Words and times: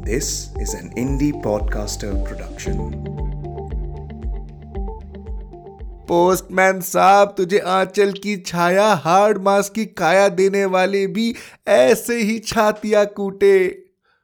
This 0.00 0.26
is 0.62 0.70
an 0.74 0.86
indie 0.98 1.32
podcaster 1.42 2.10
production. 2.24 2.76
Postman 6.08 6.80
साहब, 6.80 7.34
तुझे 7.36 7.58
आंचल 7.58 8.12
की 8.12 8.36
छाया, 8.36 8.94
हार्ड 8.94 9.38
मास 9.38 9.68
की 9.68 9.84
काया 9.84 10.28
देने 10.28 10.64
वाले 10.64 11.06
भी 11.06 11.34
ऐसे 11.68 12.22
ही 12.22 12.38
छातिया 12.38 13.04
कूटे। 13.04 13.68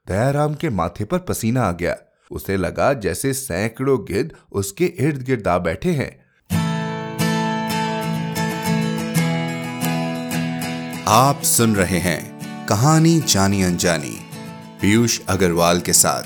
दयाराम 0.08 0.54
के 0.54 0.71
माथे 0.71 1.04
पर 1.04 1.19
पसीना 1.19 1.62
आ 1.62 1.72
गया। 1.72 1.97
उसे 2.31 2.56
लगा 2.56 2.93
जैसे 2.93 3.33
सैकड़ों 3.33 3.99
गिद्ध 4.04 4.31
उसके 4.53 4.85
इर्द 4.85 5.22
गिर्द 5.22 5.49
आ 5.49 5.58
बैठे 5.58 5.90
हैं। 5.90 6.27
आप 11.08 11.43
सुन 11.43 11.77
रहे 11.77 11.99
हैं 11.99 12.40
कहानी 12.67 13.21
जानी 13.21 13.63
अनजानी। 13.63 14.26
पीयूष 14.81 15.21
अग्रवाल 15.29 15.81
के 15.81 15.93
साथ। 15.93 16.23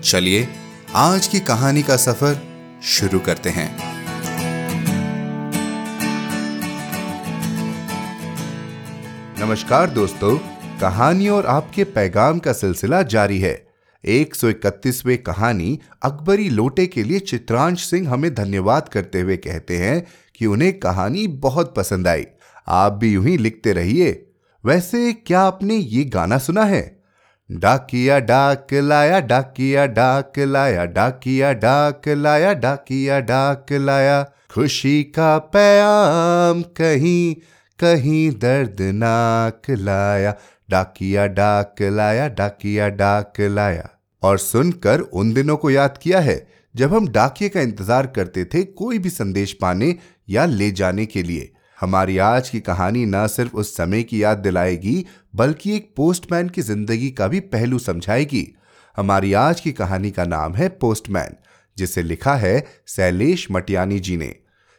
चलिए, 0.00 0.48
आज 0.94 1.26
की 1.26 1.40
कहानी 1.40 1.82
का 1.82 1.96
सफ़र 1.96 2.42
शुरू 2.82 3.18
करते 3.18 3.50
हैं। 3.50 3.78
नमस्कार 9.40 9.90
दोस्तों 9.90 10.38
कहानी 10.80 11.28
और 11.28 11.46
आपके 11.46 11.84
पैगाम 11.84 12.38
का 12.38 12.52
सिलसिला 12.52 13.02
जारी 13.02 13.40
है। 13.40 13.68
एक 14.04 14.34
सौ 14.34 14.48
इकतीसवे 14.48 15.16
कहानी 15.16 15.80
अकबरी 16.02 16.48
लोटे 16.48 16.86
के 16.86 17.02
लिए 17.02 17.18
चित्रांश 17.18 17.84
सिंह 17.90 18.10
हमें 18.10 18.34
धन्यवाद 18.34 18.88
करते 18.88 19.20
हुए 19.20 19.36
कहते 19.36 19.76
हैं 19.76 20.06
कि 20.34 20.46
उन्हें 20.46 20.78
कहानी 20.78 21.26
बहुत 21.26 21.74
पसंद 21.76 22.08
आई। 22.08 22.26
आप 22.68 22.92
भी 22.92 23.12
यूँ 23.12 23.26
ही 23.26 23.38
लिखते 23.38 23.72
रहिए। 23.72 24.26
वैसे, 24.64 25.12
क्या 25.12 25.40
आपने 25.40 25.74
ये 25.74 26.04
गाना 26.04 26.38
सुना 26.38 26.64
है? 26.64 26.97
डाकिया, 27.50 28.18
डाक 28.18 28.74
लाया, 28.74 29.20
डाकिया, 29.20 29.86
डाक 29.86 30.32
लाया, 30.38 30.84
डाकिया, 30.84 31.52
डाक 31.52 32.08
लाया, 32.08 32.52
डाकिया, 32.54 33.20
डाक 33.20 33.72
लाया। 33.72 34.22
खुशी 34.50 35.02
का 35.02 35.38
पैम 35.38 36.62
कहीं 36.62 37.34
कहीं 37.78 38.30
दर्द 38.30 38.76
नाक 38.80 39.62
लाया। 39.70 40.34
डाकिया, 40.70 41.26
डाक 41.26 41.74
लाया, 41.82 42.28
डाकिया, 42.28 42.88
डाक 42.88 43.40
लाया। 43.40 43.88
और 44.22 44.38
सुनकर 44.38 45.00
उन 45.00 45.32
दिनों 45.32 45.56
को 45.56 45.70
याद 45.70 45.98
किया 46.02 46.20
है, 46.20 46.46
जब 46.76 46.94
हम 46.94 47.08
डाकिए 47.08 47.48
का 47.48 47.60
इंतज़ार 47.60 48.06
करते 48.06 48.44
थे 48.44 48.62
कोई 48.64 48.98
भी 48.98 49.10
संदेश 49.10 49.52
पाने 49.52 49.96
या 50.30 50.44
ले 50.44 50.70
जाने 50.70 51.06
के 51.06 51.22
लिए। 51.22 51.52
हमारी 51.78 52.16
आज 52.18 52.48
की 52.50 52.60
कहानी 52.60 53.04
न 53.06 53.26
सिर्फ़ 53.26 53.54
उस 53.54 53.76
समय 53.76 54.02
की 54.02 54.22
याद 54.22 54.38
दिलाएगी, 54.38 55.04
बल्कि 55.34 55.74
एक 55.76 55.92
पोस्टमैन 55.96 56.48
की 56.48 56.62
ज़िंदगी 56.62 57.10
का 57.10 57.28
भी 57.28 57.40
पहलू 57.40 57.78
समझाएगी। 57.78 58.46
हमारी 58.96 59.32
आज 59.32 59.60
की 59.60 59.72
कहानी 59.72 60.10
का 60.10 60.24
नाम 60.24 60.54
है 60.54 60.68
पोस्टमैन 60.80 61.36
जिसे 61.76 62.02
लिखा 62.02 62.34
है 62.34 62.64
शैलेश 62.86 63.46
मटियानी 63.50 63.98
जी 63.98 64.16
ने। 64.16 64.34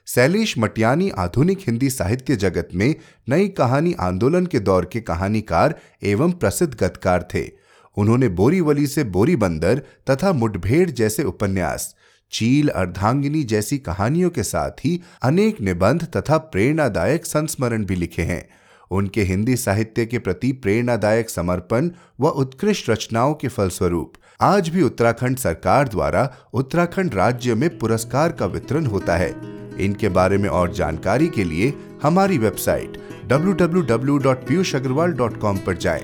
शैलेश 0.07 0.57
मटियानी 0.57 1.09
आधुनिक 1.17 1.59
हिंदी 1.67 1.89
साहित्य 1.89 2.35
जगत 2.35 2.69
में 2.75 2.93
नई 3.29 3.47
कहानी 3.47 3.93
आंदोलन 3.99 4.45
के 4.45 4.59
दौर 4.59 4.85
के 4.85 5.01
कहानीकार 5.01 5.79
एवं 6.03 6.31
प्रसिद्ध 6.33 6.73
गतकार 6.73 7.27
थे। 7.33 7.49
उन्होंने 7.97 8.27
बोरीवली 8.29 8.87
से 8.87 9.03
बोरी 9.05 9.35
बंदर 9.35 9.81
तथा 10.09 10.33
मुठभेड़ 10.33 10.89
जैसे 10.89 11.23
उपन्यास 11.23 11.93
चील 12.31 12.69
अर्धांगिनी 12.69 13.43
जैसी 13.43 13.77
कहानियों 13.77 14.29
के 14.29 14.43
साथ 14.43 14.71
ही 14.71 15.01
अनेक 15.23 15.61
निबंध 15.61 16.03
तथा 16.03 16.37
प्रेरणादायक 16.37 17.25
संस्मरण 17.25 17.85
भी 17.85 17.95
लिखे 17.95 18.21
हैं। 18.21 18.49
उनके 18.91 19.23
हिंदी 19.23 19.55
साहित्य 19.55 20.05
के 20.05 20.19
प्रति 20.19 20.51
प्रेरणादायक 20.51 21.29
समर्पण 21.29 21.89
व 22.19 22.27
उत्कृष्ट 22.27 22.89
रचनाओं 22.89 23.33
के 23.33 23.47
फलस्वरूप 23.47 24.13
आज 24.41 24.69
भी 24.69 24.81
उत्तराखंड 24.81 25.37
सरकार 25.37 25.87
द्वारा 25.87 26.35
उत्तराखंड 26.53 27.15
राज्य 27.15 27.55
में 27.55 27.77
पुरस्कार 27.77 28.31
का 28.31 28.45
वितरण 28.45 28.85
होता 28.85 29.17
है। 29.17 29.35
इनके 29.79 30.09
बारे 30.09 30.37
में 30.37 30.49
और 30.49 30.73
जानकारी 30.73 31.27
के 31.27 31.43
लिए 31.43 31.73
हमारी 32.03 32.37
वेबसाइट 32.37 32.97
www.piyushagarwal.com 33.31 35.57
पर 35.57 35.77
जाएँ। 35.77 36.03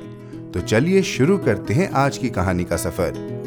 तो 0.53 0.62
चलिए 0.62 1.03
शुरू 1.03 1.38
करते 1.38 1.74
हैं 1.74 1.90
आज 1.90 2.18
की 2.18 2.30
कहानी 2.30 2.64
का 2.64 2.78
सफ़र। 2.78 3.45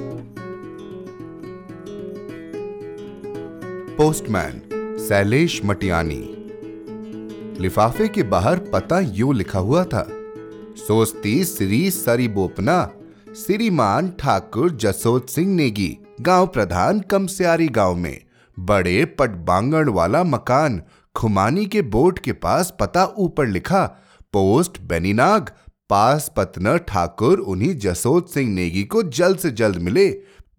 पोस्टमैन 3.99 4.99
शैलेश 5.09 5.61
मटियानी 5.65 6.19
लिफाफे 7.61 8.09
के 8.09 8.23
बाहर 8.23 8.59
पता 8.59 8.99
यू 9.01 9.33
लिखा 9.33 9.59
हुआ 9.59 9.85
था, 9.85 10.05
सोचती 10.77 11.45
श्री 11.45 11.91
सरी 11.91 12.29
बोपना 12.29 12.77
श्रीमान 13.37 14.11
ठाकुर 14.11 14.71
जसोत 14.71 15.31
सिंह 15.31 15.55
नेगी, 15.55 15.99
गाँव 16.21 16.47
प्रधान 16.47 17.01
कमसियारी 17.01 17.69
गाँव 17.69 17.95
में, 17.95 18.21
बड़े 18.59 19.05
पटबांगण 19.05 19.89
वाला 19.89 20.23
मकान, 20.25 20.83
खुमानी 21.15 21.67
के 21.67 21.83
बोर्ड 21.83 22.19
के 22.19 22.33
पास 22.33 22.73
पता 22.81 23.05
ऊपर 23.19 23.47
लिखा, 23.47 23.85
पोस्ट 24.33 24.81
बेनीनाग, 24.81 25.51
पास 25.91 26.33
पतना 26.37 26.77
ठाकुर 26.77 27.39
उन्हीं 27.39 27.75
जसोत 27.79 28.31
सिंह 28.31 28.55
नेगी 28.55 28.85
को 28.85 29.03
जल्द 29.03 29.39
से 29.39 29.51
जल्द 29.51 29.77
मिले, 29.77 30.09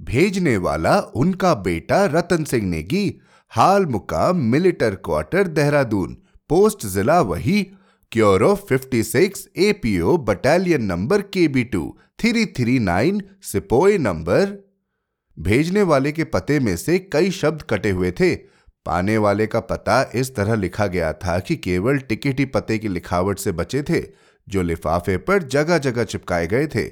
भेजने 0.01 0.57
वाला 0.57 0.99
उनका 1.15 1.53
बेटा 1.53 2.05
रतन 2.05 2.43
सिंह 2.43 2.67
नेगी 2.67 3.21
हाल 3.51 3.85
मुकाम 3.85 4.37
मिलिटर 4.37 4.95
क्वार्टर 4.95 5.47
देहरादून, 5.47 6.17
पोस्ट 6.49 6.85
जिला 6.85 7.21
वही, 7.21 7.63
क्योरो 8.11 8.55
56 8.55 9.47
एपीओ 9.57 10.17
बटालियन 10.17 10.83
नंबर 10.83 11.21
के 11.21 11.47
B 11.47 11.63
two 11.63 11.97
three 12.19 12.45
three 12.45 12.79
nine 12.79 13.21
sepoy 13.41 13.97
number. 13.97 14.69
भेजने 15.39 15.81
वाले 15.81 16.11
के 16.11 16.23
पते 16.23 16.59
में 16.59 16.77
से 16.77 16.99
कई 16.99 17.31
शब्द 17.31 17.61
कटे 17.61 17.89
हुए 17.89 18.11
थे। 18.11 18.35
पाने 18.85 19.17
वाले 19.17 19.47
का 19.47 19.59
पता 19.59 20.11
इस 20.15 20.35
तरह 20.35 20.55
लिखा 20.55 20.87
गया 20.87 21.13
था 21.13 21.39
कि 21.39 21.55
केवल 21.55 21.97
टिकट 21.97 22.39
ही 22.39 22.45
पते 22.45 22.77
की 22.77 22.87
लिखावट 22.87 23.39
से 23.39 23.51
बचे 23.51 23.83
थे, 23.83 24.03
जो 24.47 24.61
लिफाफे 24.61 25.17
पर 25.17 25.43
जगह 25.43 25.77
जगह 25.77 26.03
चिपकाए 26.03 26.47
गए 26.47 26.67
थे। 26.67 26.89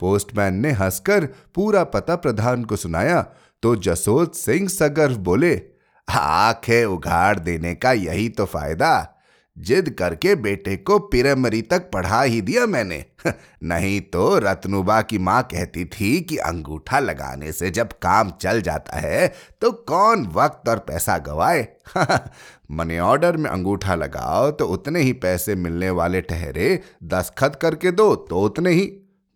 पोस्टमैन 0.00 0.54
ने 0.54 0.70
हंसकर 0.70 1.28
पूरा 1.54 1.84
पता 1.84 2.16
प्रधान 2.16 2.64
को 2.64 2.76
सुनाया 2.76 3.22
तो 3.62 3.76
जसोत 3.76 4.34
सिंह 4.34 4.68
सगर्व 4.68 5.16
बोले 5.16 5.73
आँखें 6.08 6.84
उघाड़ 6.84 7.38
देने 7.38 7.74
का 7.74 7.92
यही 7.92 8.28
तो 8.28 8.44
फ़ायदा। 8.44 9.10
जिद 9.56 9.88
करके 9.90 10.34
बेटे 10.34 10.76
को 10.76 10.98
पिरमरी 10.98 11.60
तक 11.62 11.90
पढ़ा 11.92 12.22
ही 12.22 12.40
दिया 12.40 12.66
मैंने। 12.66 13.04
नहीं 13.62 14.00
तो 14.00 14.38
रत्नुबा 14.38 15.00
की 15.02 15.18
माँ 15.18 15.42
कहती 15.42 15.84
थी 15.84 16.20
कि 16.20 16.36
अंगूठा 16.36 16.98
लगाने 16.98 17.52
से 17.52 17.70
जब 17.70 17.92
काम 18.02 18.30
चल 18.40 18.60
जाता 18.62 18.98
है 18.98 19.26
तो 19.60 19.70
कौन 19.88 20.26
वक्त 20.26 20.68
और 20.68 20.78
पैसा 20.78 21.18
गवाए? 21.18 21.66
मनी 22.70 22.98
ऑर्डर 22.98 23.36
में 23.36 23.50
अंगूठा 23.50 23.94
लगाओ 23.94 24.50
तो 24.50 24.66
उतने 24.66 25.00
ही 25.00 25.12
पैसे 25.12 25.54
मिलने 25.54 25.90
वाले 25.90 26.20
ठहरे 26.20 26.80
दस्खत 27.04 27.58
करके 27.62 27.90
दो 27.90 28.14
तो 28.16 28.40
उतने 28.40 28.70
ही। 28.70 28.92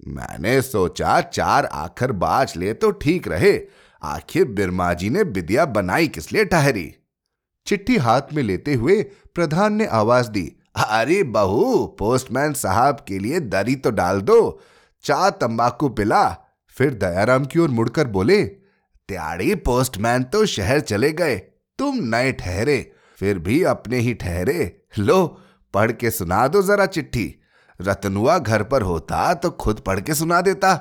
मैंने 0.08 0.60
सोचा 0.62 1.20
चार 1.20 1.64
आखिर 1.64 2.12
बाज 2.12 2.52
ले 2.56 2.72
तो 2.72 2.90
ठीक 2.90 3.28
रहे। 3.28 3.52
आखिर 4.02 4.44
बिरमा 4.48 4.92
जी 4.94 5.10
ने 5.10 5.22
विद्या 5.22 5.64
बनाई 5.66 6.08
किस 6.08 6.32
लिए 6.32 6.44
ठहरी? 6.44 6.92
चिट्ठी 7.66 7.96
हाथ 7.96 8.32
में 8.34 8.42
लेते 8.42 8.74
हुए 8.74 9.02
प्रधान 9.34 9.72
ने 9.72 9.86
आवाज़ 9.86 10.28
दी, 10.30 10.44
अरे 10.76 11.22
बहू, 11.22 11.86
पोस्टमैन 11.98 12.52
साहब 12.52 13.04
के 13.08 13.18
लिए 13.18 13.40
दरी 13.40 13.74
तो 13.76 13.90
डाल 13.90 14.20
दो, 14.20 14.60
चा 15.04 15.30
तंबाकू 15.30 15.88
पिला। 15.88 16.28
फिर 16.76 16.94
दयाराम 16.94 17.44
की 17.44 17.58
ओर 17.58 17.68
मुड़कर 17.68 18.06
बोले 18.06 18.42
त्याड़ी 18.44 19.54
पोस्टमैन 19.54 20.22
तो 20.22 20.44
शहर 20.46 20.80
चले 20.80 21.12
गए, 21.12 21.36
तुम 21.78 21.96
नए 22.06 22.32
ठहरे, 22.32 22.92
फिर 23.18 23.38
भी 23.38 23.62
अपने 23.64 23.98
ही 23.98 24.14
ठहरे। 24.14 24.82
लो, 24.98 25.26
पढ़ 25.74 25.92
के 25.92 26.10
सुना 26.10 26.46
दो 26.48 26.62
जरा 26.62 26.86
चिट्ठी। 26.86 27.34
रतनुआ 27.80 28.38
घर 28.38 28.62
पर 28.62 28.82
होता 28.82 29.32
तो 29.34 29.50
खुद 29.50 29.80
पढ़ 29.80 30.00
के 30.00 30.14
सुना 30.14 30.40
देता। 30.40 30.74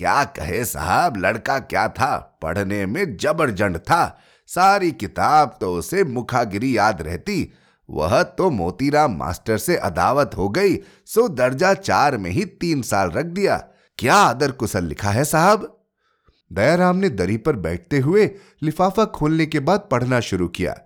क्या 0.00 0.24
कहे 0.24 0.64
साहब, 0.64 1.16
लड़का 1.16 1.58
क्या 1.58 1.88
था? 1.88 2.38
पढ़ने 2.42 2.86
में 2.86 3.16
जबरजंड 3.16 3.78
था। 3.78 4.20
सारी 4.46 4.92
किताब 4.92 5.58
तो 5.60 5.74
उसे 5.74 6.04
मुखागिरी 6.04 6.76
याद 6.76 7.02
रहती। 7.02 7.52
वह 7.90 8.22
तो 8.22 8.50
मोतीराम 8.50 9.16
मास्टर 9.16 9.58
से 9.58 9.76
अदावत 9.76 10.30
हो 10.36 10.48
गई, 10.48 10.76
सो 11.06 11.28
दर्जा 11.28 11.74
चार 11.74 12.16
में 12.16 12.30
ही 12.30 12.44
तीन 12.44 12.82
साल 12.82 13.10
रख 13.10 13.26
दिया। 13.26 13.56
क्या 13.98 14.14
आदर 14.14 14.50
कुशल 14.50 14.84
लिखा 14.84 15.10
है 15.10 15.24
साहब? 15.24 15.80
दयाराम 16.52 16.96
ने 16.96 17.08
दरी 17.08 17.36
पर 17.36 17.56
बैठते 17.56 17.98
हुए 17.98 18.30
लिफाफा 18.62 19.04
खोलने 19.04 19.46
के 19.46 19.60
बाद 19.60 19.88
पढ़ना 19.90 20.20
शुरू 20.20 20.48
किया। 20.48 20.78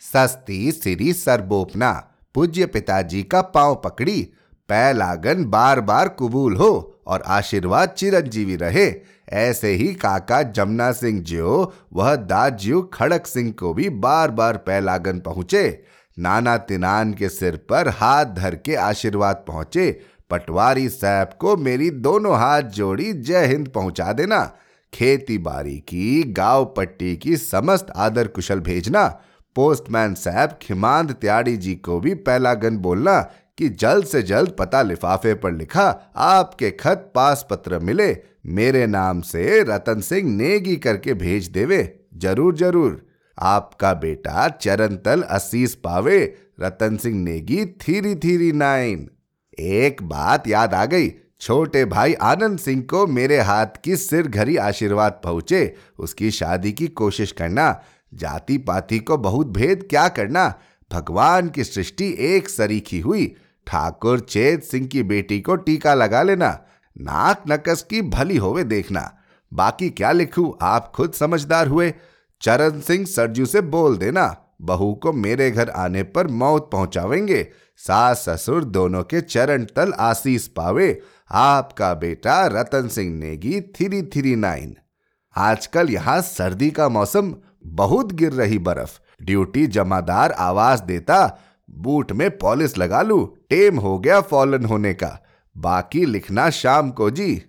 सस्ती 0.00 0.72
सिरी 0.72 1.12
सरबोपना, 1.12 2.10
पूज्य 2.34 2.66
पिताजी 2.66 3.22
का 3.22 3.42
पाँव 3.42 3.82
पकड़ी 3.84 4.28
पै 4.72 4.92
लागन 4.92 5.44
बार 5.44 5.80
बार 5.80 6.08
कबूल 6.08 6.56
हो 6.56 7.00
और 7.06 7.22
आशीर्वाद 7.22 7.88
चिरंजीवी 7.88 8.56
रहे। 8.56 8.94
ऐसे 9.28 9.68
ही 9.68 9.94
काका 9.94 10.42
जमुना 10.42 10.92
सिंह 10.92 11.22
ज्यो, 11.22 11.72
वह 11.92 12.16
दाज्यू 12.16 12.82
खड़क 12.82 13.26
सिंह 13.26 13.50
को 13.52 13.74
भी 13.74 13.88
बार 13.88 14.30
बार 14.30 14.56
पैलागन 14.56 15.18
पहुँचे। 15.20 15.84
नाना 16.18 16.56
तिनान 16.56 17.12
के 17.14 17.28
सिर 17.28 17.56
पर 17.56 17.88
हाथ 17.88 18.24
धर 18.24 18.54
के 18.54 18.74
आशीर्वाद 18.74 19.44
पहुँचे। 19.48 20.00
पटवारी 20.30 20.88
साहब 20.88 21.30
को 21.40 21.56
मेरी 21.56 21.90
दोनों 21.90 22.36
हाथ 22.36 22.62
जोड़ी 22.62 23.12
जय 23.12 23.46
हिंद 23.46 23.68
पहुँचा 23.68 24.12
देना। 24.12 24.56
खेती 24.94 25.38
बाड़ी 25.38 25.76
की, 25.78 26.22
गाँव 26.22 26.64
पट्टी 26.76 27.16
की 27.16 27.36
समस्त 27.36 27.86
आदर 27.96 28.26
कुशल 28.26 28.60
भेजना। 28.60 29.20
पोस्टमैन 29.56 30.14
साहब, 30.14 30.58
खिमांद 30.62 31.12
त्याड़ी 31.12 31.56
जी 31.56 31.74
को 31.74 32.00
भी 32.00 32.14
पहला 32.14 32.54
गन 32.54 32.76
बोलना 32.76 33.30
कि 33.62 33.68
जल्द 33.68 34.06
से 34.06 34.22
जल्द 34.22 34.50
पता 34.50 34.82
लिफाफे 34.82 35.34
पर 35.34 35.52
लिखा, 35.52 35.88
आपके 36.16 36.70
खत 36.70 37.10
पास 37.14 37.46
पत्र 37.50 37.78
मिले। 37.78 38.16
मेरे 38.46 38.86
नाम 38.86 39.20
से 39.20 39.62
रतन 39.62 40.00
सिंह 40.00 40.30
नेगी 40.30 40.76
करके 40.76 41.14
भेज 41.14 41.48
देवे। 41.48 41.82
ज़रूर 42.16 42.56
ज़रूर। 42.56 43.00
आपका 43.38 43.92
बेटा 43.94 44.48
चरणतल 44.48 45.22
असीस 45.22 45.74
पावे, 45.74 46.18
Ratan 46.60 46.96
Singh 46.96 47.18
Negi 47.18 47.64
three 47.66 48.14
three 48.14 48.52
nine. 48.52 49.08
एक 49.58 50.02
बात 50.02 50.48
याद 50.48 50.74
आ 50.74 50.84
गई, 50.84 51.08
छोटे 51.40 51.84
भाई 51.84 52.14
आनंद 52.14 52.58
सिंह 52.58 52.82
को 52.82 53.06
मेरे 53.06 53.38
हाथ 53.40 53.80
की 53.84 53.96
सिर 53.96 54.28
घरी 54.28 54.56
आशीर्वाद 54.56 55.20
पहुँचे। 55.24 55.74
उसकी 55.98 56.30
शादी 56.30 56.72
की 56.72 56.86
कोशिश 56.86 57.32
करना 57.32 57.82
जाति 58.14 58.58
पाति 58.58 58.98
को 58.98 59.16
बहुत 59.18 59.46
भेद 59.46 59.86
क्या 59.90 60.08
करना? 60.08 60.54
भगवान 60.90 61.48
की 61.48 61.64
सृष्टि 61.64 62.14
एक 62.18 62.48
सरीखी 62.48 63.00
हुई 63.00 63.34
ठाकुर 63.66 64.20
चेत 64.20 64.64
सिंह 64.64 64.86
की 64.86 65.02
बेटी 65.02 65.40
को 65.40 65.56
टीका 65.56 65.94
लगा 65.94 66.22
लेना, 66.22 66.50
नाक 67.00 67.42
नकस 67.50 67.82
की 67.82 68.02
भली 68.02 68.36
होवे 68.36 68.64
देखना। 68.64 69.10
बाकी 69.52 69.90
क्या 69.90 70.12
लिखूं, 70.12 70.52
आप 70.62 70.92
खुद 70.94 71.12
समझदार 71.12 71.68
हुए। 71.68 71.92
चरण 72.40 72.80
सिंह 72.80 73.04
सरजू 73.06 73.46
से 73.46 73.60
बोल 73.60 73.96
देना, 73.96 74.36
बहू 74.62 74.92
को 74.94 75.12
मेरे 75.12 75.50
घर 75.50 75.70
आने 75.70 76.02
पर 76.02 76.26
मौत 76.26 76.68
पहुंचावेंगे। 76.72 77.46
सास 77.76 78.24
ससुर 78.28 78.64
दोनों 78.64 79.02
के 79.02 79.20
चरण 79.20 79.64
तल 79.64 79.92
आशीष 79.92 80.46
पावे। 80.46 81.00
आपका 81.30 81.94
बेटा 81.94 82.46
Ratan 82.46 82.88
Singh 82.88 83.14
Negi 83.14 83.60
three 83.60 84.02
three 84.02 84.36
nine. 84.36 84.76
आजकल 85.36 85.90
यहाँ 85.90 86.20
सर्दी 86.20 86.70
का 86.70 86.88
मौसम 86.88 87.34
बहुत 87.66 88.12
गिर 88.12 88.32
रही 88.32 88.58
बर्फ़। 88.58 89.00
ड्यूटी 89.22 89.66
जमादार 89.66 90.32
आवाज़ 90.32 90.82
देता 90.82 91.38
बूट 91.72 92.12
में 92.12 92.30
पॉलिश 92.38 92.76
लगा 92.78 93.02
लू, 93.02 93.24
टेम 93.50 93.78
हो 93.78 93.98
गया 93.98 94.20
फॉलन 94.20 94.64
होने 94.64 94.94
का। 94.94 95.18
बाकी 95.56 96.04
लिखना 96.04 96.48
शाम 96.50 96.90
को 96.90 97.10
जी। 97.10 97.42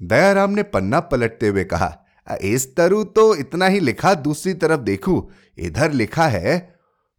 दयाराम 0.00 0.50
ने 0.50 0.62
पन्ना 0.62 1.00
पलटते 1.00 1.48
हुए 1.48 1.64
कहा 1.64 1.96
इस 2.42 2.74
तरु 2.76 3.02
तो 3.04 3.34
इतना 3.34 3.66
ही 3.66 3.80
लिखा, 3.80 4.14
दूसरी 4.14 4.52
तरफ़ 4.54 4.80
देखू। 4.80 5.30
इधर 5.58 5.92
लिखा 5.92 6.26
है, 6.26 6.74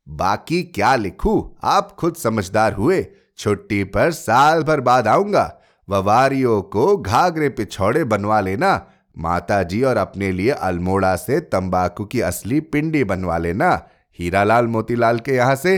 बाकी 0.08 0.62
क्या 0.64 0.96
लिखू? 0.96 1.56
आप 1.64 1.92
खुद 1.92 2.16
समझदार 2.16 2.74
हुए, 2.74 3.06
छुट्टी 3.38 3.84
पर 3.84 4.12
साल 4.12 4.64
भर 4.64 4.82
बाद 4.82 5.08
आऊँगा। 5.08 5.62
ववारियों 5.88 6.62
को 6.62 6.98
घाघरे 6.98 7.50
पिछौड़े 7.50 8.04
बनवा 8.04 8.40
लेना 8.42 8.86
माता 9.18 9.62
जी 9.64 9.82
और 9.84 9.98
अपने 9.98 10.32
लिए 10.32 10.50
अल्मोड़ा 10.50 11.16
से 11.16 11.40
तंबाकू 11.40 12.06
की 12.06 12.22
असली 12.22 12.60
पिंडी 12.60 13.04
बनवा 13.04 13.38
लेना, 13.38 13.88
हीरालाल 14.20 14.68
मोतीलाल 14.68 15.20
के 15.20 15.32
यहाँ 15.32 15.56
से 15.56 15.78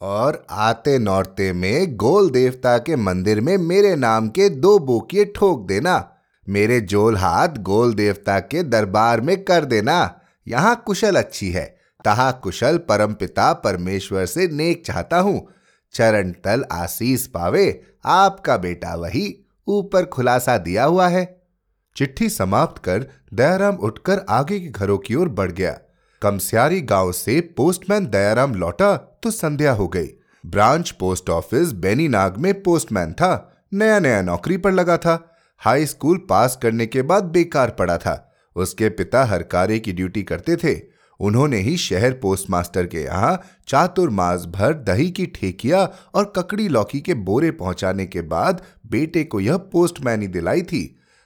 और 0.00 0.46
आते 0.50 0.98
नौरते 0.98 1.52
में 1.52 1.96
गोल 1.96 2.30
देवता 2.30 2.78
के 2.78 2.96
मंदिर 2.96 3.40
में 3.40 3.56
मेरे 3.58 3.96
नाम 3.96 4.28
के 4.28 4.48
दो 4.48 4.78
बोकिए 4.78 5.24
ठोक 5.24 5.66
देना। 5.66 6.10
मेरे 6.48 6.80
जोल 6.80 7.16
हाथ 7.16 7.48
गोल 7.48 7.94
देवता 7.94 8.38
के 8.40 8.62
दरबार 8.62 9.20
में 9.20 9.44
कर 9.44 9.64
देना। 9.64 10.20
यहाँ 10.48 10.82
कुशल 10.86 11.16
अच्छी 11.16 11.50
है। 11.50 11.64
तहा 12.04 12.30
कुशल 12.32 12.78
परमपिता 12.78 13.52
परमेश्वर 13.52 14.26
से 14.26 14.48
नेक 14.48 14.86
चाहता 14.86 15.18
हूँ। 15.18 15.48
चरण 15.94 16.32
तल 16.32 16.64
आशीष 16.72 17.26
पावे, 17.26 17.82
आपका 18.04 18.56
बेटा 18.56 18.94
वही 18.94 19.44
ऊपर 19.66 20.04
खुलासा 20.04 20.58
दिया 20.58 20.84
हुआ 20.84 21.08
है। 21.08 21.24
चिट्ठी 21.96 22.28
समाप्त 22.28 22.82
कर 22.84 23.06
दयाराम 23.34 23.74
उठकर 23.74 24.26
आगे 24.28 24.60
के 24.60 24.68
घरों 24.68 24.98
की 24.98 25.14
ओर 25.14 25.28
बढ़ 25.28 25.52
गया। 25.52 25.78
कमस्यारी 26.22 26.80
गाँव 26.80 27.12
से 27.12 27.40
पोस्टमैन 27.56 28.06
दयाराम 28.06 28.54
लौटा 28.54 28.96
तो 29.22 29.30
संध्या 29.30 29.72
हो 29.72 29.88
गई। 29.88 30.06
ब्रांच 30.44 30.90
पोस्ट 30.90 31.30
ऑफ़िस 31.30 31.72
बेनीनाग 31.72 32.36
में 32.36 32.62
पोस्टमैन 32.62 33.12
था। 33.12 33.66
नया 33.74 33.98
नया 33.98 34.22
नौकरी 34.22 34.56
पर 34.56 34.72
लगा 34.72 34.96
था। 34.96 35.18
हाई 35.58 35.86
स्कूल 35.86 36.18
पास 36.30 36.58
करने 36.62 36.86
के 36.86 37.02
बाद 37.02 37.24
बेकार 37.24 37.70
पड़ा 37.70 37.98
था। 37.98 38.34
उसके 38.56 38.88
पिता 38.88 39.24
हर 39.24 39.42
कार्य 39.42 39.78
की 39.78 39.92
ड्यूटी 39.92 40.22
करते 40.22 40.56
थे। 40.56 40.74
उन्होंने 41.20 41.58
ही 41.58 41.76
शहर 41.76 42.12
पोस्ट 42.12 42.50
मास्टर 42.50 42.86
के 42.86 43.02
यहाँ 43.02 43.40
चातुर्मास 43.68 44.44
भर 44.46 44.72
दही 44.74 45.10
की 45.10 45.26
ठेकिया 45.26 45.88
और 46.14 46.32
ककड़ी 46.36 46.68
लौकी 46.68 47.00
के 47.00 47.14
बोरे 47.14 47.50
पहुँचाने 47.50 48.06
के 48.06 48.22
बाद 48.22 48.62
बेटे 48.86 49.24
को 49.24 49.40
यह 49.40 49.56
पोस्टमैनी 49.56 50.26
दिलाई 50.26 50.62
थी। 50.62 50.84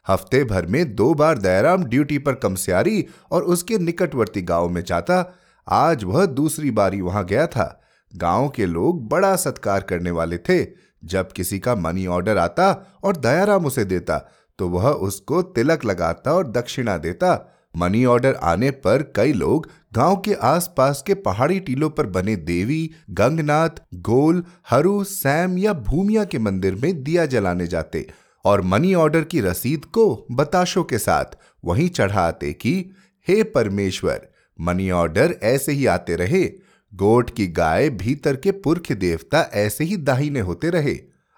हफ़्ते 0.09 0.43
भर 0.45 0.67
में 0.67 0.95
दो 0.95 1.13
बार 1.15 1.39
दयाराम 1.39 1.85
ड्यूटी 1.85 2.19
पर 2.19 2.35
कमस्यारी 2.35 3.05
और 3.31 3.43
उसके 3.45 3.79
निकटवर्ती 3.79 4.43
गाँव 4.43 4.69
में 4.69 4.83
जाता। 4.85 5.25
आज 5.67 6.05
वह 6.05 6.27
दूसरी 6.27 6.71
बारी 6.71 7.01
वहाँ 7.01 7.25
गया 7.25 7.47
था। 7.47 7.81
गाँव 8.13 8.49
के 8.49 8.67
लोग 8.67 9.09
बड़ा 9.09 9.35
सत्कार 9.37 9.81
करने 9.81 10.11
वाले 10.11 10.39
थे। 10.39 10.65
जब 11.05 11.33
किसी 11.33 11.59
का 11.59 11.75
मनी 11.75 12.07
ऑर्डर 12.07 12.39
आता 12.39 12.73
और 13.05 13.17
दयाराम 13.17 13.67
उसे 13.67 13.85
देता 13.85 14.19
तो 14.59 14.69
वह 14.69 14.89
उसको 14.89 15.43
तिलक 15.43 15.85
लगाता 15.85 16.33
और 16.33 16.47
दक्षिणा 16.47 16.97
देता। 16.99 17.55
मनी 17.75 18.05
ऑर्डर 18.05 18.35
आने 18.35 18.71
पर 18.71 19.03
कई 19.17 19.33
लोग 19.33 19.69
गाँव 19.95 20.17
के 20.17 20.35
आसपास 20.35 21.03
के 21.07 21.15
पहाड़ी 21.15 21.59
टीलों 21.61 21.91
पर 21.91 22.07
बने 22.07 22.35
देवी, 22.37 22.91
गंगनाथ, 23.11 23.83
गोल, 23.95 24.43
हरू, 24.71 25.05
सैम 25.05 25.59
या 25.59 25.73
भूमिया 25.73 26.25
के 26.25 26.39
मंदिर 26.39 26.75
में 26.75 27.03
दिया 27.03 27.27
जलाने 27.27 27.67
जाते 27.67 28.07
और 28.49 28.61
मनी 28.63 28.95
ऑर्डर 28.95 29.25
की 29.25 29.41
रसीद 29.41 29.85
को 29.85 30.27
बताशों 30.31 30.85
के 30.85 30.99
साथ 30.99 31.37
वहीं 31.65 31.89
चढ़ाते 31.89 32.53
कि, 32.53 32.73
हे 33.29 33.43
परमेश्वर, 33.43 34.27
मनी 34.59 34.91
ऑर्डर 34.91 35.35
ऐसे 35.43 35.73
ही 35.73 35.87
आते 35.87 36.17
रहे, 36.17 36.45
गोट 36.93 37.31
की 37.31 37.47
गाय 37.47 37.89
भीतर 37.91 38.37
के 38.37 38.51
पुरख 38.51 38.93
देवता 38.93 39.41
ऐसे 39.55 39.85
ही 39.85 39.97
दाहिने 39.97 40.41
होते 40.41 40.71
रहे, 40.71 40.95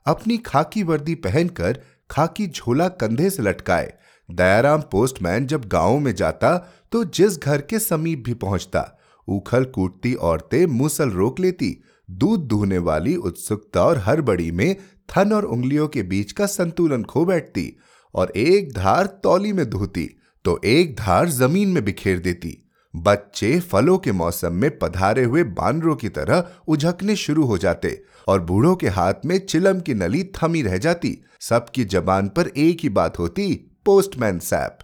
अपनी 0.07 0.37
खाकी 0.39 0.83
वर्दी 0.83 1.15
पहनकर 1.15 1.81
खाकी 2.11 2.47
झोला 2.47 2.89
कंधे 2.89 3.31
से 3.31 3.43
लटकाए, 3.43 3.93
दयाराम 4.29 4.83
पोस्टमैन 4.93 5.47
जब 5.47 5.65
गाँव 5.65 5.99
में 5.99 6.15
जाता 6.15 6.57
तो 6.93 7.05
जिस 7.05 7.39
घर 7.39 7.61
के 7.61 7.79
समीप 7.79 8.23
भी 8.27 8.35
पहुँचता, 8.35 8.87
उखल 9.29 9.65
कूटती 9.65 10.15
औरतें 10.15 10.65
मुसल 10.67 11.11
रोक 11.11 11.41
लेती 11.41 11.77
दूध 12.11 12.41
दूहने 12.41 12.79
वाली 12.79 13.15
उत्सुकता 13.17 13.85
और 13.85 13.99
हड़बड़ी 13.99 14.51
में 14.51 14.77
थन 15.09 15.33
और 15.33 15.45
उंगलियों 15.45 15.87
के 15.89 16.03
बीच 16.03 16.33
का 16.33 16.47
संतुलन 16.47 17.03
खो 17.03 17.25
बैठती 17.25 17.73
और 18.15 18.33
एक 18.37 18.73
धार 18.73 19.07
तौली 19.23 19.53
में 19.53 19.69
धोती 19.71 20.09
तो 20.45 20.61
एक 20.65 20.97
धार 20.97 21.29
ज़मीन 21.29 21.69
में 21.69 21.85
बिखेर 21.85 22.19
देती। 22.19 22.57
बच्चे 22.95 23.59
फलों 23.61 23.99
के 23.99 24.13
मौसम 24.13 24.53
में 24.53 24.71
पधारे 24.79 25.25
हुए 25.25 25.43
बानरों 25.45 25.97
की 25.97 26.09
तरह 26.09 26.51
उझकने 26.69 27.17
शुरू 27.17 27.45
हो 27.45 27.59
जाते 27.59 28.03
और 28.29 28.41
बूढ़ों 28.41 28.75
के 28.77 28.89
हाथ 28.89 29.27
में 29.27 29.39
चिलम 29.39 29.81
की 29.81 29.95
नली 29.95 30.25
थमी 30.35 30.63
रह 30.63 30.77
जाती। 30.79 31.17
सबकी 31.41 31.85
जबान 31.85 32.29
पर 32.29 32.49
एक 32.49 32.81
ही 32.83 32.89
बात 32.89 33.19
होती, 33.19 33.55
पोस्टमैन 33.85 34.39
सैप 34.39 34.79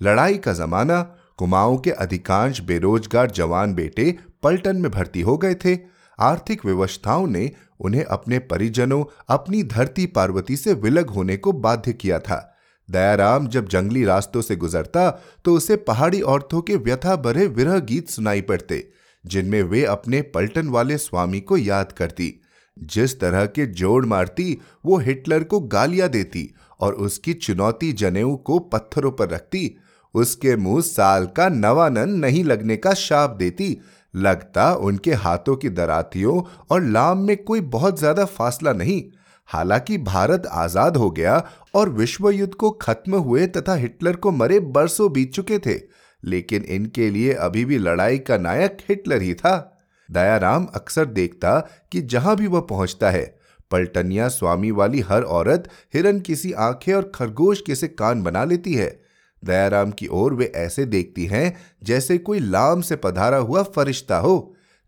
लड़ाई 0.00 0.36
का 0.36 0.52
जमाना, 0.52 1.02
कुमाऊं 1.36 1.78
के 1.78 1.90
अधिकांश 1.90 2.60
बेरोजगार 2.60 3.30
जवान 3.30 3.74
बेटे 3.74 4.16
पलटन 4.42 4.76
में 4.76 4.90
भर्ती 4.90 5.20
हो 5.20 5.36
गए 5.38 5.54
थे। 5.54 5.76
आर्थिक 6.20 6.64
व्यवस्थाओं 6.64 7.26
ने 7.26 7.50
उन्हें 7.80 8.04
अपने 8.04 8.38
परिजनों 8.38 9.04
अपनी 9.28 9.62
धरती 9.62 10.06
पार्वती 10.06 10.56
से 10.56 10.74
विलग 10.74 11.10
होने 11.10 11.36
को 11.36 11.52
बाध्य 11.52 11.92
किया 11.92 12.18
था। 12.18 12.54
दयाराम 12.88 13.46
जब 13.48 13.68
जंगली 13.68 14.04
रास्तों 14.04 14.42
से 14.42 14.56
गुजरता 14.56 15.10
तो 15.44 15.54
उसे 15.54 15.76
पहाड़ी 15.76 16.20
औरतों 16.20 16.60
के 16.60 16.76
व्यथा 16.76 17.16
भरे 17.16 17.46
विरह 17.46 17.78
गीत 17.78 18.08
सुनाई 18.08 18.40
पड़ते, 18.40 18.88
जिनमें 19.24 19.62
वे 19.62 19.84
अपने 19.84 20.22
पलटन 20.22 20.68
वाले 20.68 20.98
स्वामी 20.98 21.40
को 21.40 21.56
याद 21.56 21.92
करती। 21.92 22.34
जिस 22.76 23.18
तरह 23.20 23.46
के 23.46 23.66
जोड़ 23.66 24.04
मारती, 24.06 24.58
वो 24.86 24.98
हिटलर 24.98 25.44
को 25.44 25.60
गालियाँ 25.60 26.08
देती 26.08 26.50
और 26.80 26.94
उसकी 26.94 27.32
चुनौती 27.34 27.92
जनेऊ 27.92 28.36
को 28.36 28.58
पत्थरों 28.58 29.10
पर 29.10 29.28
रखती। 29.30 29.76
उसके 30.14 30.56
मुँह 30.56 30.80
साल 30.80 31.26
का 31.26 31.48
नवानन 31.48 32.10
नहीं 32.10 32.44
लगने 32.44 32.76
का 32.76 32.94
शाप 32.94 33.30
देती 33.30 33.76
लगता 34.18 34.72
उनके 34.76 35.14
हाथों 35.16 35.56
की 35.56 35.68
दरातियों 35.70 36.42
और 36.70 36.82
लाम 36.84 37.18
में 37.18 37.36
कोई 37.44 37.60
बहुत 37.70 37.98
ज़्यादा 37.98 38.24
फासला 38.26 38.72
नहीं। 38.72 39.02
हालाँकि 39.48 39.98
भारत 39.98 40.46
आज़ाद 40.46 40.96
हो 40.96 41.10
गया 41.10 41.42
और 41.74 41.88
विश्व 41.90 42.28
युद्ध 42.30 42.52
को 42.54 42.70
खत्म 42.82 43.16
हुए 43.18 43.46
तथा 43.48 43.74
हिटलर 43.74 44.16
को 44.16 44.30
मरे 44.32 44.60
बरसों 44.60 45.12
बीत 45.12 45.32
चुके 45.34 45.58
थे, 45.58 45.80
लेकिन 46.22 46.64
इनके 46.64 47.08
लिए 47.10 47.32
अभी 47.34 47.64
भी 47.64 47.78
लड़ाई 47.78 48.18
का 48.18 48.36
नायक 48.38 48.78
हिटलर 48.88 49.22
ही 49.22 49.34
था। 49.34 49.56
दयाराम 50.08 50.66
अक्सर 50.74 51.04
देखता 51.06 51.58
कि 51.92 52.00
जहाँ 52.02 52.36
भी 52.36 52.46
वह 52.46 52.60
पहुँचता 52.60 53.10
है, 53.10 53.24
पलटनिया 53.70 54.28
स्वामी 54.28 54.70
वाली 54.70 55.00
हर 55.00 55.22
औरत 55.22 55.68
हिरन 55.94 56.20
किसी 56.20 56.52
आँखें 56.52 56.92
और 56.94 57.10
खरगोश 57.14 57.60
के 57.60 57.74
से 57.74 57.88
कान 57.88 58.22
बना 58.22 58.44
लेती 58.44 58.74
है। 58.74 58.88
दयाराम 59.42 59.90
की 59.90 60.06
ओर 60.06 60.34
वे 60.34 60.52
ऐसे 60.56 60.84
देखती 60.86 61.26
हैं 61.26 61.54
जैसे 61.84 62.18
कोई 62.18 62.38
लाम 62.38 62.80
से 62.80 62.96
पधारा 62.96 63.36
हुआ 63.36 63.62
फरिश्ता 63.62 64.16
हो। 64.16 64.38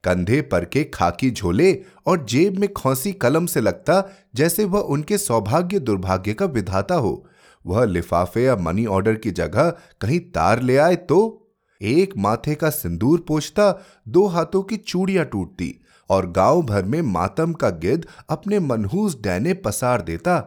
कंधे 0.04 0.40
पर 0.42 0.64
के 0.64 0.84
खाकी 0.84 1.30
झोले 1.30 1.72
और 2.06 2.24
जेब 2.24 2.58
में 2.58 2.72
खौसी 2.72 3.12
कलम 3.12 3.46
से 3.46 3.60
लगता 3.60 4.02
जैसे 4.34 4.64
वह 4.64 4.80
उनके 4.80 5.18
सौभाग्य 5.18 5.78
दुर्भाग्य 5.78 6.34
का 6.34 6.46
विधाता 6.46 6.94
हो। 6.94 7.24
वह 7.66 7.84
लिफाफे 7.84 8.42
या 8.42 8.56
मनी 8.56 8.86
ऑर्डर 8.86 9.14
की 9.14 9.30
जगह 9.30 9.70
कहीं 10.00 10.20
तार 10.20 10.62
ले 10.62 10.76
आए 10.76 10.96
तो 10.96 11.36
एक 11.80 12.16
माथे 12.16 12.54
का 12.54 12.70
सिंदूर 12.70 13.24
पोछता, 13.28 13.82
दो 14.08 14.26
हाथों 14.26 14.62
की 14.62 14.76
चूड़ियाँ 14.76 15.24
टूटती 15.24 15.74
और 16.10 16.30
गाँव 16.30 16.62
भर 16.62 16.84
में 16.84 17.00
मातम 17.02 17.52
का 17.52 17.70
गिद्ध 17.70 18.04
अपने 18.30 18.58
मनहूस 18.60 19.20
डैने 19.20 19.54
पसार 19.54 20.02
देता। 20.02 20.38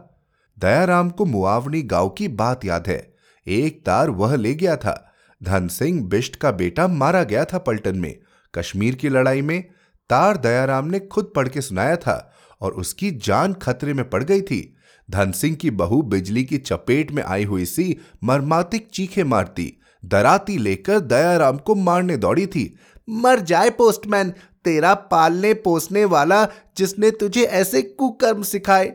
दयाराम 0.57 1.09
को 1.09 1.25
मुआवनी 1.25 1.81
गाँव 1.81 2.09
की 2.09 2.27
बात 2.27 2.65
याद 2.65 2.87
है। 2.87 3.12
एक 3.47 3.81
तार 3.85 4.09
वह 4.09 4.35
ले 4.35 4.53
गया 4.53 4.75
था। 4.75 5.13
धन 5.41 5.67
सिंह 5.67 6.01
बिष्ट 6.03 6.35
का 6.35 6.51
बेटा 6.51 6.87
मारा 6.87 7.23
गया 7.23 7.45
था 7.45 7.57
पलटन 7.57 7.97
में। 7.97 8.15
कश्मीर 8.53 8.95
की 8.95 9.09
लड़ाई 9.09 9.41
में 9.41 9.61
तार 10.09 10.37
दयाराम 10.37 10.85
ने 10.85 10.99
खुद 10.99 11.31
पढ़ 11.35 11.47
के 11.47 11.61
सुनाया 11.61 11.95
था 11.95 12.33
और 12.61 12.71
उसकी 12.71 13.11
जान 13.11 13.53
खतरे 13.53 13.93
में 13.93 14.09
पड़ 14.09 14.23
गई 14.23 14.41
थी। 14.41 14.77
धन 15.09 15.31
सिंह 15.31 15.55
की 15.55 15.71
बहू 15.71 16.01
बिजली 16.01 16.43
की 16.43 16.57
चपेट 16.57 17.11
में 17.11 17.23
आई 17.23 17.43
हुई 17.43 17.65
सी 17.65 17.97
मर्मातिक 18.23 18.87
चीखे 18.93 19.23
मारती। 19.23 19.73
दराती 20.05 20.57
लेकर 20.57 20.99
दयाराम 20.99 21.57
को 21.57 21.75
मारने 21.75 22.17
दौड़ी 22.17 22.45
थी। 22.47 22.73
मर 23.09 23.39
जाए 23.39 23.69
पोस्टमैन, 23.69 24.29
तेरा 24.65 24.93
पालने 24.93 25.53
पोसने 25.53 26.05
वाला 26.05 26.45
जिसने 26.77 27.11
तुझे 27.11 27.43
ऐसे 27.43 27.81
कुकर्म 27.81 28.43
सिखाए, 28.43 28.85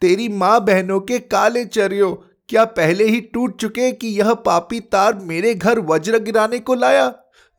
तेरी 0.00 0.28
माँ 0.28 0.64
बहनों 0.64 1.00
के 1.00 1.18
काले 1.18 1.64
चरियो 1.64 2.24
क्या 2.48 2.64
पहले 2.64 3.04
ही 3.04 3.20
टूट 3.20 3.60
चुके 3.60 3.92
कि 3.92 4.08
यह 4.08 4.34
पापी 4.34 4.80
तार 4.80 5.14
मेरे 5.14 5.54
घर 5.54 5.78
वज्र 5.78 6.18
गिराने 6.18 6.58
को 6.58 6.74
लाया? 6.74 7.06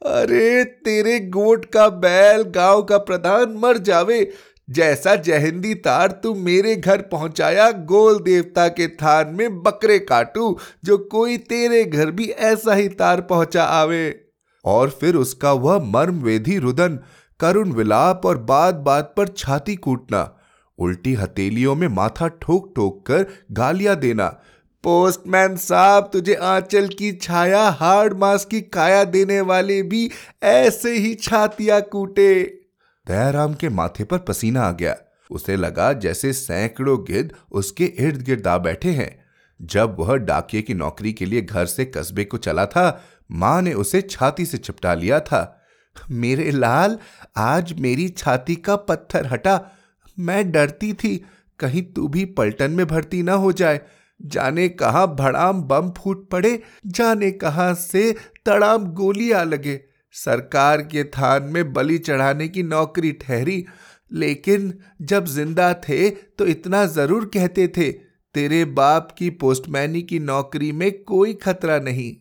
अरे, 0.05 0.63
तेरे 0.63 1.19
गोट 1.19 1.65
का 1.65 1.89
बैल 1.89 2.41
गाँव 2.41 2.83
का 2.83 2.97
प्रधान 2.97 3.59
मर 3.63 3.77
जावे। 3.77 4.31
जैसा 4.69 5.15
जहंदी 5.15 5.75
तार 5.75 6.11
तू 6.11 6.35
मेरे 6.35 6.75
घर 6.75 7.01
पहुँचाया, 7.01 7.71
गोल 7.71 8.19
देवता 8.19 8.67
के 8.67 8.87
थान 8.87 9.27
में 9.27 9.63
बकरे 9.63 9.99
काटू, 9.99 10.57
जो 10.83 10.97
कोई 10.97 11.37
तेरे 11.37 11.85
घर 11.85 12.11
भी 12.11 12.25
ऐसा 12.25 12.73
ही 12.73 12.89
तार 12.89 13.21
पहुँचा 13.21 13.63
आवे। 13.63 14.25
और 14.65 14.89
फिर 14.89 15.15
उसका 15.15 15.53
वह 15.53 15.79
मर्म 15.83 16.15
वेधी 16.15 16.57
रुदन, 16.57 16.99
करुण 17.39 17.71
विलाप 17.71 18.21
और 18.25 18.37
बात 18.37 18.75
बात 18.75 19.13
पर 19.17 19.27
छाती 19.27 19.75
कूटना, 19.75 20.37
उल्टी 20.79 21.13
हथेलियों 21.13 21.75
में 21.75 21.87
माथा 21.87 22.27
ठोक 22.27 22.73
ठोक 22.75 23.05
कर 23.05 23.25
गालियाँ 23.51 23.95
देना 23.95 24.41
पोस्टमैन 24.85 25.55
साहब, 25.55 26.09
तुझे 26.13 26.33
आंचल 26.33 26.87
की 26.87 27.11
छाया, 27.11 27.61
हार्ड 27.69 28.13
मास 28.13 28.45
की 28.45 28.61
काया 28.61 29.03
देने 29.03 29.41
वाले 29.41 29.81
भी 29.83 30.11
ऐसे 30.43 30.91
ही 30.93 31.15
छातियाँ 31.15 31.81
कूटे। 31.81 32.43
दयाराम 33.07 33.53
के 33.53 33.69
माथे 33.69 34.03
पर 34.03 34.17
पसीना 34.17 34.61
आ 34.61 34.71
गया। 34.71 34.95
उसे 35.31 35.55
लगा 35.55 35.93
जैसे 35.93 36.33
सैकड़ों 36.33 36.97
गिद्ध 37.03 37.31
उसके 37.51 37.85
इर्द 37.85 38.21
गिर्द 38.21 38.47
आ 38.47 38.57
बैठे 38.57 38.89
हैं। 38.89 39.25
जब 39.61 39.95
वह 39.99 40.15
डाकिए 40.15 40.61
की 40.61 40.73
नौकरी 40.73 41.13
के 41.13 41.25
लिए 41.25 41.41
घर 41.41 41.65
से 41.65 41.85
कस्बे 41.85 42.23
को 42.23 42.37
चला 42.37 42.65
था, 42.65 43.03
माँ 43.31 43.61
ने 43.61 43.73
उसे 43.73 44.01
छाती 44.01 44.45
से 44.45 44.57
चिपटा 44.57 44.93
लिया 44.93 45.19
था। 45.19 45.65
मेरे 46.11 46.51
लाल, 46.51 46.99
आज 47.37 47.73
मेरी 47.73 48.09
छाती 48.09 48.55
का 48.55 48.75
पत्थर 48.75 49.25
हटा। 49.25 49.59
मैं 50.19 50.51
डरती 50.51 50.93
थी, 50.93 51.25
कहीं 51.59 51.83
तू 51.83 52.07
भी 52.07 52.25
पलटन 52.25 52.71
में 52.71 52.87
भर्ती 52.87 53.23
ना 53.23 53.33
हो 53.33 53.51
जाए। 53.51 53.81
जाने 54.19 54.67
कहा 54.69 55.05
भड़ाम 55.05 55.61
बम 55.63 55.89
फूट 55.97 56.29
पड़े, 56.29 56.61
जाने 56.87 57.31
कहा 57.33 57.73
से 57.73 58.11
तड़ाम 58.45 58.85
गोली 58.93 59.31
आ 59.31 59.43
लगे। 59.43 59.79
सरकार 60.15 60.81
के 60.83 61.03
थान 61.09 61.43
में 61.43 61.73
बलि 61.73 61.97
चढ़ाने 61.97 62.47
की 62.47 62.63
नौकरी 62.63 63.11
ठहरी, 63.11 63.65
लेकिन 64.11 64.73
जब 65.01 65.25
ज़िंदा 65.25 65.73
थे 65.83 66.09
तो 66.09 66.45
इतना 66.47 66.85
ज़रूर 66.87 67.25
कहते 67.25 67.67
थे, 67.67 67.91
तेरे 68.35 68.63
बाप 68.65 69.15
की 69.17 69.29
पोस्टमैनी 69.31 70.01
की 70.01 70.19
नौकरी 70.21 70.71
में 70.71 70.91
कोई 71.03 71.33
खतरा 71.33 71.77
नहीं। 71.79 72.15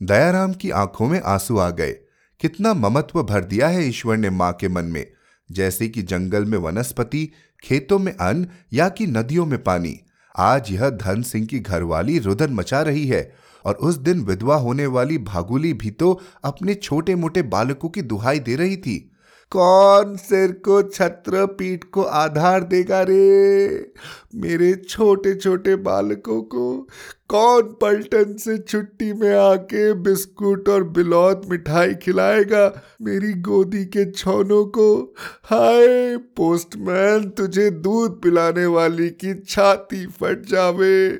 दयाराम 0.00 0.52
की 0.52 0.70
आँखों 0.70 1.08
में 1.08 1.20
आँसू 1.20 1.58
आ 1.58 1.68
गए। 1.70 1.92
कितना 2.40 2.72
ममत्व 2.74 3.22
भर 3.22 3.44
दिया 3.44 3.68
है 3.68 3.88
ईश्वर 3.88 4.16
ने 4.16 4.30
माँ 4.30 4.52
के 4.52 4.68
मन 4.68 4.84
में। 4.84 5.06
जैसे 5.50 5.88
कि 5.88 6.02
जंगल 6.02 6.44
में 6.44 6.58
वनस्पति, 6.58 7.28
खेतों 7.62 7.98
में 7.98 8.12
अन्न 8.12 8.48
या 8.72 8.88
कि 8.88 9.06
नदियों 9.06 9.46
में 9.46 9.62
पानी। 9.62 9.98
आज 10.36 10.70
यह 10.70 10.90
धन 10.90 11.22
सिंह 11.22 11.46
की 11.46 11.58
घरवाली 11.58 12.18
रुदन 12.18 12.52
मचा 12.52 12.82
रही 12.82 13.06
है 13.06 13.34
और 13.64 13.74
उस 13.74 13.96
दिन 13.96 14.20
विधवा 14.20 14.56
होने 14.56 14.86
वाली 14.86 15.18
भागुली 15.18 15.72
भी 15.72 15.90
तो 15.90 16.20
अपने 16.44 16.74
छोटे 16.74 17.14
मोटे 17.14 17.42
बालकों 17.42 17.88
की 17.88 18.02
दुहाई 18.02 18.38
दे 18.38 18.56
रही 18.56 18.76
थी। 18.76 19.11
कौन 19.56 20.16
सिर 20.16 20.52
को 20.52 20.82
छत्र 20.82 21.46
पीठ 21.46 21.84
को 21.84 22.02
आधार 22.02 22.64
देगा 22.64 23.02
रे? 23.02 23.92
मेरे 24.34 24.72
छोटे 24.74 25.34
छोटे 25.34 25.76
बालकों 25.76 26.42
को 26.42 26.88
कौन 27.28 27.62
पलटन 27.62 28.36
से 28.36 28.58
छुट्टी 28.58 29.12
में 29.12 29.34
आके 29.34 29.92
बिस्कुट 29.94 30.68
और 30.68 30.84
बिलौत 30.84 31.42
मिठाई 31.50 31.94
खिलाएगा? 31.94 32.82
मेरी 33.02 33.32
गोदी 33.32 33.84
के 33.84 34.10
छौनों 34.10 34.64
को? 34.64 35.14
हाय, 35.44 36.16
पोस्टमैन, 36.16 37.28
तुझे 37.28 37.70
दूध 37.70 38.22
पिलाने 38.22 38.66
वाली 38.66 39.08
की 39.08 39.42
छाती 39.48 40.06
फट 40.06 40.46
जावे। 40.46 41.10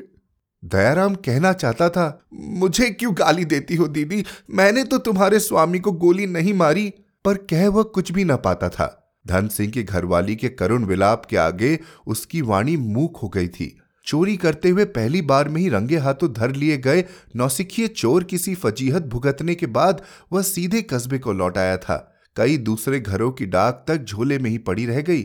दयाराम 0.65 1.15
कहना 1.15 1.53
चाहता 1.53 1.89
था, 1.89 2.23
मुझे 2.35 2.91
क्यों 2.91 3.15
गाली 3.15 3.45
देती 3.45 3.77
हो, 3.77 3.89
दीदी? 3.89 4.25
मैंने 4.51 4.85
तो 4.85 4.99
तुम्हारे 4.99 5.39
स्वामी 5.39 5.79
को 5.79 5.93
गोली 5.93 6.27
नहीं 6.27 6.55
मारी। 6.55 6.95
पर 7.25 7.35
कह 7.37 7.69
वह 7.69 7.83
कुछ 7.83 8.13
भी 8.13 8.25
न 8.25 8.37
पाता 8.37 8.69
था। 8.69 9.15
धन 9.27 9.49
सिंह 9.49 9.71
की 9.71 9.83
घरवाली 9.83 10.37
के 10.37 10.49
करुण 10.49 10.85
विलाप 10.85 11.25
के 11.25 11.37
आगे 11.37 11.81
उसकी 12.07 12.41
वाणी 12.41 12.77
मूक 12.77 13.17
हो 13.17 13.29
गई 13.29 13.49
थी। 13.49 13.79
चोरी 14.07 14.37
करते 14.37 14.69
हुए 14.69 14.85
पहली 14.85 15.23
बार 15.23 15.49
में 15.49 15.61
ही 15.61 15.69
रंगे 15.69 15.97
हाथों 15.97 16.33
धर 16.33 16.53
लिए 16.53 16.77
गए 16.77 17.05
नौसिखिए 17.37 17.89
चोर 17.89 18.25
किसी 18.25 18.55
फजीहत 18.55 19.03
भुगतने 19.03 19.55
के 19.55 19.67
बाद 19.67 20.03
वह 20.33 20.43
सीधे 20.43 20.83
कस्बे 20.83 21.19
को 21.19 21.33
लौट 21.33 21.59
आया 21.59 21.77
था। 21.77 22.15
कई 22.37 22.57
दूसरे 22.57 23.01
घरों 23.01 23.33
की 23.33 23.47
डाक 23.47 23.85
तक 23.89 23.97
झोले 23.97 24.39
में 24.39 24.51
ही 24.51 24.59
पड़ी 24.59 24.87
रह 24.87 25.01
गई। 25.01 25.23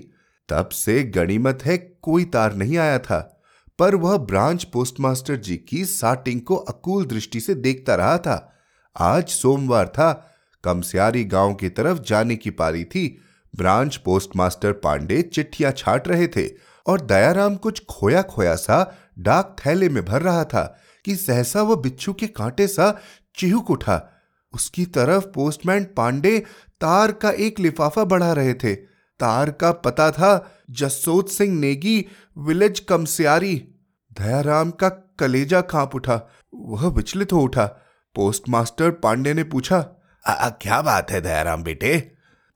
तब 0.50 0.70
से 0.70 1.04
गणिमत 1.04 1.60
है, 1.66 1.78
कोई 1.78 2.26
तार 2.26 2.56
नहीं 2.56 2.78
आया 2.78 3.00
था। 3.00 3.42
पर 3.80 3.96
वह 3.96 4.18
ब्रांच 4.18 4.64
पोस्टमास्टर 4.64 5.36
जी 5.36 5.58
की 5.58 5.86
साटिंग 5.86 6.42
को 6.42 6.56
अकूल 6.56 7.06
दृष्टि 7.06 7.40
से 7.40 7.56
देखता 7.56 7.96
रहा 7.96 8.18
था। 8.18 8.54
आज 8.98 9.28
सोमवार 9.28 9.88
था 9.88 10.34
कमस्यारी 10.68 11.24
गाँव 11.24 11.54
की 11.54 11.70
तरफ़ 11.70 12.00
जाने 12.00 12.36
की 12.36 12.50
पारी 12.50 12.84
थी। 12.86 13.22
ब्रांच 13.56 13.96
पोस्टमास्टर 13.96 14.72
पांडे 14.72 15.22
चिट्ठियाँ 15.22 15.72
छाट 15.72 16.08
रहे 16.08 16.28
थे 16.28 16.48
और 16.86 17.02
दयाराम 17.02 17.56
कुछ 17.56 17.86
खोया 17.86 18.22
खोया 18.22 18.56
सा 18.56 18.98
डाक 19.20 19.56
थैले 19.60 19.90
में 19.90 20.06
भर 20.06 20.22
रहा 20.22 20.44
था 20.44 20.64
कि 21.06 21.16
सहसा 21.16 21.62
वह 21.62 21.76
बिच्छू 21.76 22.14
के 22.14 22.28
कांटे 22.28 22.68
सा 22.68 23.00
चिहुक 23.36 23.72
उठा। 23.72 24.14
उसकी 24.54 24.86
तरफ़ 24.86 25.26
पोस्टमैन 25.26 25.84
पांडे 25.98 26.40
तार 26.82 27.12
का 27.12 27.30
एक 27.30 27.60
लिफाफा 27.60 28.04
बढ़ा 28.04 28.32
रहे 28.34 28.54
थे। 28.54 28.76
तार 29.20 29.52
का 29.52 29.72
पता 29.72 30.12
था, 30.12 30.52
जसोत 30.72 31.30
सिंह 31.30 31.60
नेगी, 31.60 32.06
विलेज 32.38 32.80
कमसियारी। 32.80 33.56
दयाराम 34.20 34.72
का 34.72 34.90
कलेजा 34.90 35.62
काँप 35.62 35.96
उठा, 35.96 36.30
वह 36.56 36.88
विचलित 36.88 37.34
हो 37.34 37.42
उठा। 37.42 37.66
पोस्टमास्टर 38.16 38.92
पांडे 38.92 39.34
ने 39.34 39.44
पूछा 39.44 39.80
आ, 40.28 40.50
क्या 40.52 40.82
बात 40.82 41.12
है 41.12 41.20
दयाराम 41.22 41.64
बेटे? 41.64 41.98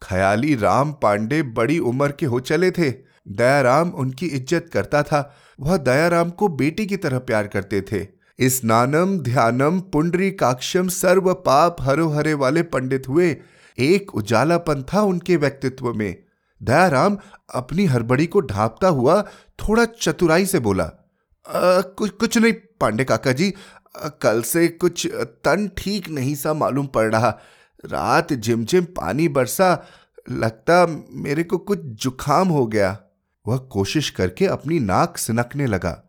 ख्याली 0.02 0.56
राम 0.56 0.92
पांडे 0.94 1.42
बड़ी 1.52 1.78
उम्र 1.82 2.12
के 2.12 2.26
हो 2.26 2.40
चले 2.42 2.72
थे। 2.72 2.90
दयाराम 3.32 3.90
उनकी 3.96 4.26
इज़्ज़त 4.28 4.70
करता 4.74 5.04
था। 5.04 5.20
वह 5.60 5.78
दयाराम 5.80 6.30
को 6.32 6.48
बेटी 6.56 6.86
की 6.86 6.98
तरह 6.98 7.20
प्यार 7.22 7.48
करते 7.48 7.82
थे। 7.82 8.08
स्नानम 8.40 9.18
ध्यानम 9.20 9.80
पुंडरी 9.94 10.30
काक्षम 10.34 10.88
सर्व 10.90 11.34
पाप 11.46 11.82
हरो 11.82 12.08
हरे 12.10 12.34
वाले 12.36 12.64
पंडित 12.76 13.08
हुए। 13.08 13.36
एक 13.78 14.16
उजालापन 14.16 14.84
था 14.84 15.02
उनके 15.04 15.36
व्यक्तित्व 15.38 15.94
में। 15.94 16.16
दयाराम 16.62 17.18
अपनी 17.56 17.86
हड़बड़ी 17.86 18.26
को 18.26 18.42
ढांपता 18.42 18.88
हुआ 18.90 19.22
थोड़ा 19.60 19.86
चतुराई 19.86 20.46
से 20.46 20.60
बोला 20.60 20.84
आ, 20.84 21.82
कुछ 21.82 22.12
कुछ 22.12 22.38
नहीं 22.38 22.54
पांडे 22.80 23.04
काका 23.04 23.32
जी 23.32 23.54
आ, 23.96 24.08
कल 24.08 24.42
से 24.42 24.68
कुछ 24.68 25.08
तन 25.46 25.70
ठीक 25.78 26.10
नहीं 26.10 26.36
सा 26.36 26.54
मालूम 26.54 26.88
पड़ 26.88 27.12
रहा। 27.12 27.38
रात 27.86 28.34
झिमझिम 28.34 28.84
पानी 28.84 29.28
बरसा 29.28 29.88
लगता 30.30 31.06
मेरे 31.12 31.44
को 31.44 31.58
कुछ 31.58 31.80
जुखाम 31.80 32.48
हो 32.48 32.68
गया। 32.68 33.00
वह 33.48 33.58
कोशिश 33.58 34.10
करके 34.10 34.46
अपनी 34.46 34.80
नाक 34.80 35.18
सिनकने 35.18 35.66
लगा। 35.66 36.04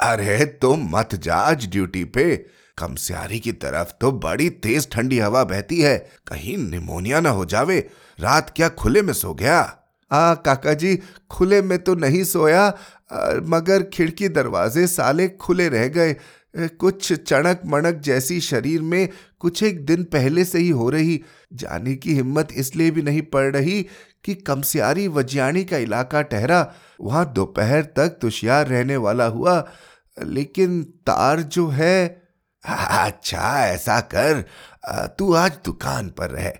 अरे 0.00 0.44
तुम 0.44 0.80
तो 0.80 0.98
मत 0.98 1.14
जा 1.14 1.34
आज 1.34 1.66
ड्यूटी 1.66 2.04
पे। 2.04 2.36
कमस्यारी 2.78 3.40
की 3.40 3.52
तरफ़ 3.52 3.92
तो 4.00 4.12
बड़ी 4.12 4.50
तेज 4.50 4.90
ठंडी 4.90 5.18
हवा 5.18 5.44
बहती 5.44 5.80
है। 5.80 5.98
कहीं 6.26 6.56
निमोनिया 6.58 7.20
ना 7.20 7.30
हो 7.30 7.44
जावे। 7.44 7.90
रात 8.20 8.52
क्या 8.56 8.68
खुले 8.68 9.02
में 9.02 9.12
सो 9.12 9.34
गया? 9.34 9.78
आ 10.12 10.34
काका 10.34 10.74
जी 10.74 10.98
खुले 11.30 11.62
में 11.62 11.78
तो 11.78 11.94
नहीं 11.94 12.24
सोया 12.24 12.62
आ, 13.12 13.30
मगर 13.42 13.82
खिड़की 13.82 14.28
दरवाजे 14.28 14.86
साले 14.86 15.28
खुले 15.28 15.68
रह 15.68 15.88
गए। 15.88 16.16
कुछ 16.56 17.12
चणक 17.12 17.60
मणक 17.66 17.94
जैसी 17.94 18.40
शरीर 18.40 18.82
में 18.82 19.08
कुछ 19.42 19.62
एक 19.62 19.84
दिन 19.86 20.04
पहले 20.12 20.44
से 20.44 20.58
ही 20.58 20.68
हो 20.70 20.88
रही। 20.90 21.20
जाने 21.54 21.94
की 21.96 22.14
हिम्मत 22.14 22.48
इसलिए 22.54 22.90
भी 22.90 23.02
नहीं 23.02 23.22
पड़ 23.28 23.50
रही 23.52 23.82
कि 24.24 24.34
कमसियारी 24.36 25.06
वज्याणी 25.10 25.64
का 25.64 25.76
इलाका 25.78 26.22
ठहरा। 26.22 26.66
वहाँ 27.00 27.32
दोपहर 27.32 27.82
तक 27.96 28.18
तुषियार 28.22 28.66
रहने 28.68 28.96
वाला 28.98 29.24
हुआ, 29.26 29.64
लेकिन 30.16 30.82
तार 31.06 31.40
जो 31.42 31.68
है 31.68 32.22
अच्छा 32.64 33.66
ऐसा 33.66 34.00
कर 34.14 34.44
तू 35.18 35.32
आज 35.34 35.58
दुकान 35.64 36.08
पर 36.10 36.30
रह। 36.30 36.52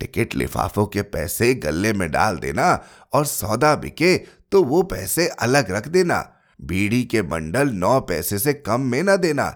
टिकट 0.00 0.34
लिफाफों 0.34 0.86
के 0.86 1.02
पैसे 1.04 1.52
गले 1.56 1.92
में 1.92 2.10
डाल 2.10 2.36
देना 2.38 2.72
और 3.12 3.24
सौदा 3.26 3.74
बिके 3.76 4.16
तो 4.52 4.62
वो 4.64 4.82
पैसे 4.84 5.26
अलग 5.40 5.70
रख 5.70 5.88
देना। 5.88 6.18
बीड़ी 6.60 7.02
के 7.04 7.22
बंडल 7.24 7.70
नौ 7.74 7.98
पैसे 8.00 8.38
से 8.38 8.52
कम 8.54 8.80
में 8.82 9.02
न 9.02 9.16
देना। 9.16 9.48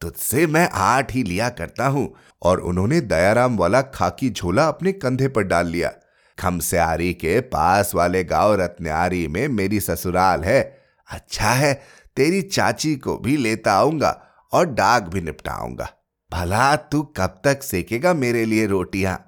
तुझसे 0.00 0.46
मैं 0.46 0.68
आठ 0.72 1.12
ही 1.14 1.22
लिया 1.22 1.48
करता 1.50 1.86
हूँ। 1.86 2.12
और 2.42 2.60
उन्होंने 2.60 3.00
दयाराम 3.00 3.56
वाला 3.56 3.82
खाकी 3.82 4.30
झोला 4.30 4.68
अपने 4.68 4.92
कंधे 4.92 5.28
पर 5.28 5.42
डाल 5.42 5.66
लिया। 5.66 5.92
खमस्यारी 6.38 7.14
के 7.14 7.40
पास 7.40 7.94
वाले 7.94 8.24
गाँव 8.24 8.54
रत्नारी 8.54 9.28
में 9.28 9.48
मेरी 9.48 9.80
ससुराल 9.80 10.40
है। 10.40 10.78
अच्छा 11.10 11.50
है, 11.50 11.82
तेरी 12.16 12.42
चाची 12.42 12.96
को 12.96 13.16
भी 13.18 13.36
लेता 13.36 13.72
आऊँगा 13.72 14.22
और 14.52 14.66
डाक 14.66 15.02
भी 15.02 15.20
निपटाऊँगा। 15.20 15.90
भला 16.32 16.76
तू 16.76 17.02
कब 17.02 17.40
तक 17.44 17.62
सेकेगा 17.62 18.14
मेरे 18.14 18.44
लिए 18.44 18.66
रोटियाँ? 18.66 19.26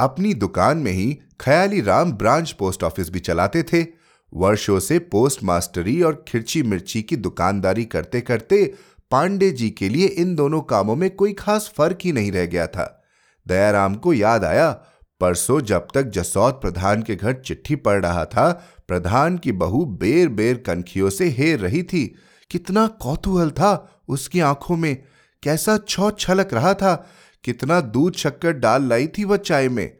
अपनी 0.00 0.34
दुकान 0.34 0.78
में 0.78 0.92
ही 0.92 1.20
Khayali 1.40 1.80
Ram 1.80 2.12
branch 2.12 2.52
post 2.52 2.82
office 2.82 3.10
भी 3.10 3.20
चलाते 3.20 3.62
थे। 3.62 3.86
वर्षों 4.34 4.80
से 4.80 4.98
पोस्ट 4.98 5.44
मास्टरी 5.44 6.02
और 6.02 6.24
खिरची 6.28 6.62
मिर्ची 6.62 7.02
की 7.02 7.16
दुकानदारी 7.16 7.84
करते 7.84 8.20
करते 8.20 8.74
पांडे 9.10 9.50
जी 9.50 9.70
के 9.70 9.88
लिए 9.88 10.06
इन 10.06 10.34
दोनों 10.34 10.60
कामों 10.60 10.96
में 10.96 11.10
कोई 11.10 11.32
खास 11.32 11.72
फ़र्क 11.76 11.98
ही 12.04 12.12
नहीं 12.12 12.32
रह 12.32 12.46
गया 12.46 12.66
था। 12.66 13.04
दयाराम 13.48 13.94
को 13.94 14.12
याद 14.12 14.44
आया, 14.44 14.70
परसों 15.20 15.60
जब 15.60 15.88
तक 15.94 16.02
जसौत 16.02 16.54
प्रधान 16.54 17.02
के 17.02 17.16
घर 17.16 17.32
चिट्ठी 17.32 17.76
पढ़ 17.76 18.02
रहा 18.02 18.24
था, 18.24 18.66
प्रधान 18.88 19.38
की 19.38 19.52
बहू 19.52 19.84
बेर 19.84 20.28
बेर 20.28 20.56
कनखियों 20.56 21.10
से 21.10 21.28
हेर 21.28 21.58
रही 21.58 21.82
थी। 21.82 22.14
कितना 22.50 22.86
कौतूहल 22.86 23.50
था 23.50 24.02
उसकी 24.08 24.40
आँखों 24.40 24.76
में, 24.76 25.02
कैसा 25.42 25.78
छौ 25.88 26.10
छलक 26.10 26.54
रहा 26.54 26.74
था, 26.74 27.10
कितना 27.44 27.80
दूध 27.80 28.14
शक्कर 28.14 28.52
डाल 28.52 28.88
लाई 28.88 29.06
थी 29.06 29.24
वह 29.24 29.36
चाय 29.36 29.68
में। 29.68 29.96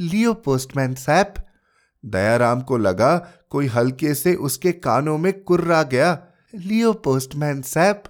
लियो 0.00 0.34
पोस्टमैन 0.34 0.94
सैप 0.94 1.34
दयाराम 2.06 2.60
को 2.60 2.76
लगा 2.76 3.16
कोई 3.50 3.66
हल्के 3.66 4.14
से 4.14 4.34
उसके 4.34 4.72
कानों 4.72 5.18
में 5.18 5.32
कुर्रा 5.32 5.82
गया। 5.82 6.26
लियो 6.54 6.92
पोस्टमैन 6.92 7.62
सैप 7.62 8.02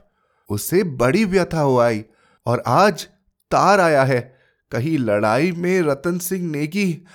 उसे 0.49 0.83
बड़ी 0.83 1.25
व्यथा 1.25 1.61
हो 1.61 1.79
आई 1.79 2.05
और 2.47 2.63
आज 2.67 3.05
तार 3.51 3.81
आया 3.81 4.05
है। 4.05 4.39
कहीं 4.71 4.99
लड़ाई 4.99 5.53
में 5.53 5.83
रतन 5.83 6.19
सिंह 6.19 6.51
नेगी 6.51 7.07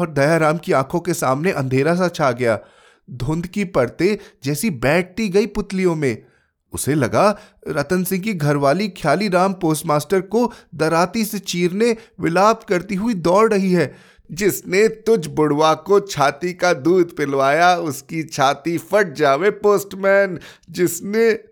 और 0.00 0.10
दयाराम 0.10 0.58
की 0.58 0.72
आँखों 0.72 1.00
के 1.00 1.14
सामने 1.14 1.52
अंधेरा 1.52 1.94
सा 1.94 2.08
छा 2.08 2.32
गया। 2.32 2.58
धुंध 3.10 3.46
की 3.46 3.64
परते 3.64 4.18
जैसी 4.44 4.70
बैठती 4.70 5.28
गई 5.28 5.46
पुतलियों 5.46 5.94
में। 5.94 6.22
उसे 6.72 6.94
लगा 6.94 7.38
रतन 7.68 8.04
सिंह 8.04 8.22
की 8.22 8.34
घरवाली 8.34 8.88
ख्याली 8.88 9.28
राम 9.28 9.52
पोस्टमास्टर 9.52 10.20
को 10.20 10.52
दराती 10.74 11.24
से 11.24 11.38
चीरने, 11.38 11.96
विलाप 12.20 12.64
करती 12.64 12.94
हुई 12.94 13.14
दौड़ 13.14 13.52
रही 13.52 13.72
है। 13.72 13.96
जिसने 14.32 14.88
तुझ 14.88 15.26
बुढ़वा 15.26 15.74
को 15.74 16.00
छाती 16.00 16.52
का 16.52 16.72
दूध 16.72 17.16
पिलवाया, 17.16 17.76
उसकी 17.76 18.22
छाती 18.22 18.78
फट 18.78 19.12
जावे 19.12 19.50
पोस्टमैन। 19.50 20.38
जिसने 20.70 21.49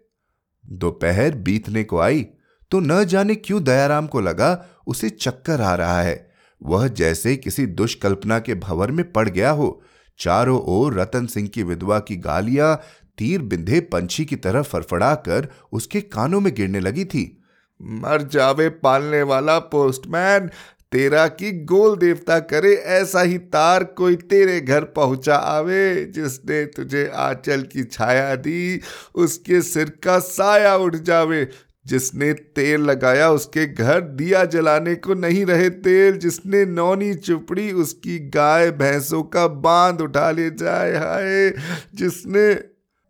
दोपहर 0.69 1.35
बीतने 1.35 1.85
को 1.85 1.99
आई 1.99 2.27
तो 2.71 2.81
न 2.81 3.05
जाने 3.05 3.35
क्यों 3.35 3.63
दयाराम 3.65 4.07
को 4.07 4.21
लगा 4.21 4.67
उसे 4.87 5.09
चक्कर 5.11 5.61
आ 5.61 5.75
रहा 5.75 6.01
है। 6.03 6.31
वह 6.61 6.87
जैसे 6.89 7.37
किसी 7.37 7.67
दुष्कल्पना 7.67 8.39
के 8.39 8.55
भवर 8.55 8.91
में 8.91 9.13
पड़ 9.13 9.29
गया 9.29 9.51
हो, 9.51 9.83
चारों 10.19 10.61
ओर 10.61 11.01
रतन 11.01 11.27
सिंह 11.27 11.49
की 11.49 11.63
विधवा 11.63 11.99
की 11.99 12.17
गालियाँ 12.17 12.75
तीर 13.19 13.43
बिंधे 13.43 13.81
पंछी 13.81 14.25
की 14.25 14.37
तरह 14.37 14.63
फड़फड़ा 14.63 15.15
कर 15.15 15.49
उसके 15.73 16.01
कानों 16.01 16.41
में 16.41 16.55
गिरने 16.55 16.81
लगी 16.81 17.05
थी। 17.05 17.43
मर 17.81 18.23
जावे 18.23 18.69
पालने 18.69 19.23
वाला 19.23 19.59
पोस्टमैन 19.59 20.51
तेरा 20.93 21.29
की 21.29 21.65
गोल 21.65 21.97
देवता 21.97 22.39
करे, 22.39 22.75
ऐसा 22.75 23.21
ही 23.21 23.39
तार 23.39 23.85
कोई 23.85 24.17
तेरे 24.17 24.61
घर 24.61 24.85
पहुँचा 24.85 25.35
आवे, 25.35 26.05
जिसने 26.05 26.65
तुझे 26.65 27.11
आंचल 27.15 27.63
की 27.63 27.85
छाया 27.85 28.35
दी, 28.35 28.81
उसके 29.15 29.63
सिर 29.63 29.91
का 30.05 30.19
साया 30.19 30.77
उठ 30.77 30.97
जावे। 30.97 31.49
जिसने 31.87 32.33
तेल 32.33 32.81
लगाया, 32.81 33.31
उसके 33.31 33.67
घर 33.67 34.01
दिया 34.01 34.45
जलाने 34.45 34.95
को 34.95 35.15
नहीं 35.15 35.47
रहे 35.47 35.71
तेल। 35.71 36.17
जिसने 36.17 36.65
नौनी 36.65 37.15
चुपड़ी, 37.15 37.73
उसकी 37.73 38.19
गाय 38.19 38.71
भैंसों 38.71 39.23
का 39.23 39.49
बाँध 39.49 40.01
उठा 40.01 40.31
ले 40.31 40.51
जाए, 40.51 40.97
हाय। 40.97 41.51
जिसने 41.95 42.55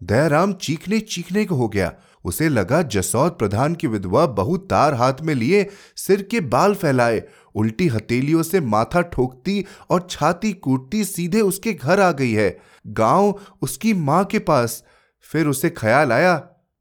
दयाराम 0.06 0.52
चीखने 0.52 1.00
चीखने 1.00 1.44
को 1.44 1.54
हो 1.54 1.68
गया। 1.68 1.94
उसे 2.24 2.48
लगा 2.48 2.82
जसौत 2.82 3.38
प्रधान 3.38 3.74
की 3.74 3.86
विधवा 3.86 4.26
बहुत 4.26 4.68
तार 4.70 4.94
हाथ 4.94 5.20
में 5.22 5.34
लिए 5.34 5.66
सिर 5.96 6.22
के 6.22 6.40
बाल 6.40 6.74
फैलाए। 6.74 7.22
उल्टी 7.54 7.88
हथेलियों 7.88 8.42
से 8.42 8.60
माथा 8.60 9.00
ठोकती 9.00 9.64
और 9.90 10.06
छाती 10.10 10.52
कूटती 10.52 11.04
सीधे 11.04 11.40
उसके 11.40 11.72
घर 11.72 12.00
आ 12.00 12.12
गई 12.12 12.32
है। 12.32 12.58
गाँव 12.86 13.40
उसकी 13.62 13.94
माँ 13.94 14.24
के 14.24 14.38
पास। 14.38 14.84
फिर 15.20 15.46
उसे 15.46 15.70
ख्याल 15.70 16.12
आया, 16.12 16.36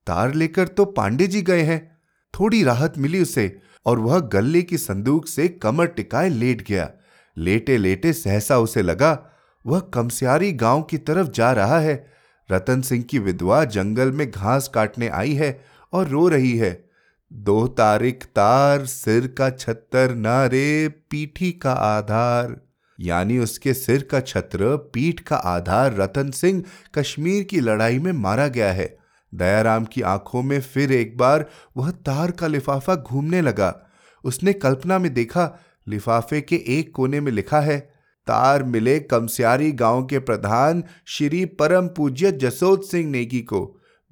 तार 0.08 0.34
लेकर 0.34 0.67
तो 0.67 0.86
पांडे 0.86 1.28
जी 1.28 1.41
गए 1.41 1.62
हैं। 1.62 1.97
थोड़ी 2.34 2.63
राहत 2.63 2.97
मिली 2.97 3.21
उसे 3.21 3.60
और 3.86 4.00
वह 4.00 4.19
गले 4.19 4.62
की 4.62 4.78
संदूक 4.78 5.28
से 5.28 5.47
कमर 5.47 5.86
टिकाए 5.86 6.30
लेट 6.30 6.67
गया। 6.67 6.89
लेटे 7.38 7.78
लेटे 7.78 8.13
सहसा 8.13 8.58
उसे 8.60 8.82
लगा, 8.82 9.30
वह 9.65 9.80
कमसियारी 9.80 10.52
गाँव 10.52 10.82
की 10.82 10.97
तरफ़ 10.97 11.28
जा 11.28 11.52
रहा 11.52 11.80
है। 11.80 12.16
रतन 12.51 12.81
सिंह 12.81 13.03
की 13.03 13.19
विधवा 13.19 13.63
जंगल 13.65 14.12
में 14.12 14.31
घास 14.31 14.67
काटने 14.67 15.07
आई 15.07 15.33
है 15.33 15.65
और 15.93 16.07
रो 16.07 16.27
रही 16.27 16.57
है। 16.57 16.89
दो 17.33 17.67
तारिक 17.67 18.23
तार, 18.23 18.86
सिर 18.86 19.27
का 19.27 19.49
छत्तर 19.49 20.15
नारे 20.15 20.88
पीठी 21.10 21.51
का 21.51 21.71
आधार। 21.71 22.62
यानी 22.99 23.38
उसके 23.38 23.73
सिर 23.73 24.03
का 24.03 24.19
छत्र, 24.19 24.77
पीठ 24.77 25.19
का 25.19 25.36
आधार 25.36 25.95
रतन 25.95 26.31
सिंह 26.31 26.63
कश्मीर 26.95 27.43
की 27.43 27.60
लड़ाई 27.60 27.99
में 27.99 28.12
मारा 28.12 28.47
गया 28.47 28.71
है। 28.71 28.97
दयाराम 29.36 29.86
की 29.86 30.01
आँखों 30.01 30.43
में 30.43 30.62
फिर 30.62 30.91
एक 30.91 31.17
बार 31.17 31.45
वह 31.77 31.91
तार 31.91 32.31
का 32.31 32.47
लिफाफा 32.47 32.95
घूमने 32.95 33.41
लगा। 33.41 33.88
उसने 34.23 34.53
कल्पना 34.53 34.99
में 34.99 35.13
देखा, 35.13 35.60
लिफाफे 35.88 36.41
के 36.41 36.55
एक 36.67 36.93
कोने 36.93 37.19
में 37.19 37.31
लिखा 37.31 37.60
है 37.60 37.96
तार 38.27 38.63
मिले 38.63 38.99
कमस्यारी 38.99 39.71
गाँव 39.71 40.05
के 40.05 40.19
प्रधान 40.19 40.83
श्री 41.07 41.45
परम 41.45 41.87
पूज्य 41.87 42.31
जसोद 42.31 42.81
सिंह 42.81 43.09
नेगी 43.11 43.41
को। 43.41 43.61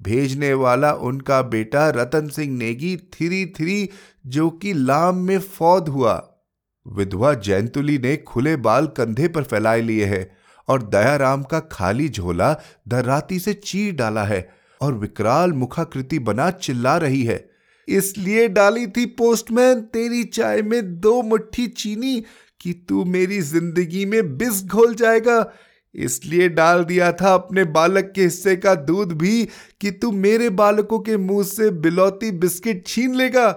भेजने 0.00 0.52
वाला 0.54 0.92
उनका 0.92 1.42
बेटा 1.42 1.88
रतन 1.90 2.28
सिंह 2.28 2.56
नेगी 2.58 2.96
थ्री 2.96 3.44
थ्री 3.46 3.88
जो 4.26 4.48
कि 4.50 4.72
लाम 4.72 5.16
में 5.16 5.38
फौद 5.38 5.88
हुआ। 5.88 6.14
विधवा 6.86 7.34
जैनतुली 7.34 7.98
ने 7.98 8.16
खुले 8.16 8.56
बाल 8.56 8.86
कंधे 8.86 9.28
पर 9.28 9.42
फैलाए 9.42 9.80
लिए 9.80 10.04
है 10.04 10.36
और 10.68 10.82
दयाराम 10.82 11.42
का 11.42 11.60
खाली 11.60 12.08
झोला 12.08 12.52
दर्राती 12.88 13.38
से 13.38 13.52
चीर 13.54 13.94
डाला 13.94 14.24
है 14.24 14.48
और 14.80 14.94
विकराल 14.94 15.52
मुखाकृति 15.52 16.18
बना 16.18 16.50
चिल्ला 16.50 16.96
रही 16.96 17.22
है। 17.24 17.44
इसलिए 17.88 18.48
डाली 18.48 18.86
थी 18.86 19.06
पोस्टमैन, 19.06 19.80
तेरी 19.80 20.24
चाय 20.24 20.62
में 20.62 21.00
दो 21.00 21.22
मुट्ठी 21.22 21.66
चीनी 21.66 22.22
कि 22.60 22.72
तू 22.88 23.04
मेरी 23.04 23.40
ज़िंदगी 23.42 24.04
में 24.06 24.36
बिस 24.38 24.64
घोल 24.64 24.94
जाएगा। 24.94 25.44
इसलिए 25.94 26.48
डाल 26.48 26.84
दिया 26.84 27.10
था 27.12 27.32
अपने 27.34 27.64
बालक 27.72 28.12
के 28.14 28.22
हिस्से 28.22 28.56
का 28.56 28.74
दूध 28.74 29.12
भी 29.12 29.44
कि 29.80 29.90
तू 29.92 30.10
मेरे 30.14 30.48
बालकों 30.52 30.98
के 30.98 31.16
मुँह 31.16 31.44
से 31.44 31.70
बिलौती 31.78 32.30
बिस्किट 32.38 32.86
छीन 32.86 33.14
लेगा। 33.14 33.48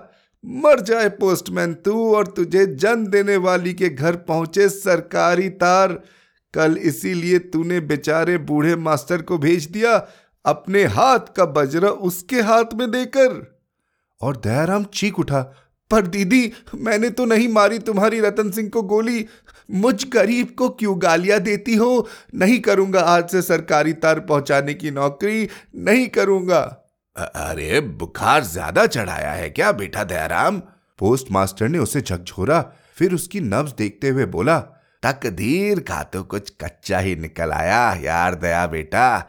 मर 0.44 0.80
जाए 0.80 1.10
पोस्टमैन 1.16 1.74
तू 1.76 2.14
और 2.16 2.28
तुझे 2.28 2.66
जन्म 2.66 3.06
देने 3.08 3.36
वाली 3.38 3.74
के 3.74 3.90
घर 3.90 4.16
पहुँचे 4.28 4.70
सरकारी 4.70 5.50
तार। 5.58 6.00
कल 6.54 6.78
इसीलिए 6.82 7.40
तूने 7.40 7.80
बेचारे 7.82 8.38
बूढ़े 8.38 8.76
मास्टर 8.78 9.22
को 9.22 9.38
भेज 9.38 9.66
दिया 9.68 9.96
अपने 10.46 10.84
हाथ 10.88 11.34
का 11.36 11.46
बजरा 11.48 11.90
उसके 11.90 12.42
हाथ 12.42 12.74
में 12.76 12.90
देकर। 12.92 13.36
और 14.22 14.38
दयाराम 14.38 14.84
चीख 14.94 15.20
उठा 15.20 15.42
पर 15.92 16.08
दीदी 16.08 16.52
मैंने 16.76 17.10
तो 17.10 17.26
नहीं 17.26 17.48
मारी 17.50 17.80
तुम्हारी 17.82 18.20
रतन 18.22 18.52
सिंह 18.52 18.70
को 18.70 18.82
गोली। 18.84 19.26
मुझ 19.70 20.06
गरीब 20.10 20.54
को 20.58 20.70
क्यों 20.72 20.96
गालियाँ 21.02 21.40
देती 21.40 21.76
हो? 21.76 22.08
नहीं 22.36 22.60
करूँगा 22.60 23.02
आज 23.02 23.30
से 23.30 23.42
सरकारी 23.42 23.94
तार 23.96 24.20
पहुँचाने 24.22 24.74
की 24.74 24.92
नौकरी 24.92 25.48
नहीं 25.78 26.08
करूँगा। 26.10 26.62
अरे 27.16 27.80
बुखार 27.82 28.44
ज़्यादा 28.44 28.86
चढ़ाया 28.88 29.32
है 29.32 29.50
क्या 29.50 29.72
बेटा 29.74 30.04
दयाराम? 30.04 30.60
पोस्ट 31.00 31.32
मास्टर 31.32 31.68
ने 31.68 31.80
उसे 31.80 32.02
झकझोरा 32.02 32.62
फिर 32.96 33.14
उसकी 33.14 33.40
नब्ज 33.42 33.74
देखते 33.78 34.10
हुए 34.10 34.26
बोला 34.28 34.60
तकदीर 35.04 35.80
का 35.80 36.02
तो 36.04 36.24
कुछ 36.24 36.50
कच्चा 36.62 37.00
ही 37.00 37.16
निकल 37.16 37.52
आया 37.52 37.94
यार 38.02 38.36
दया 38.36 38.66
बेटा। 38.68 39.20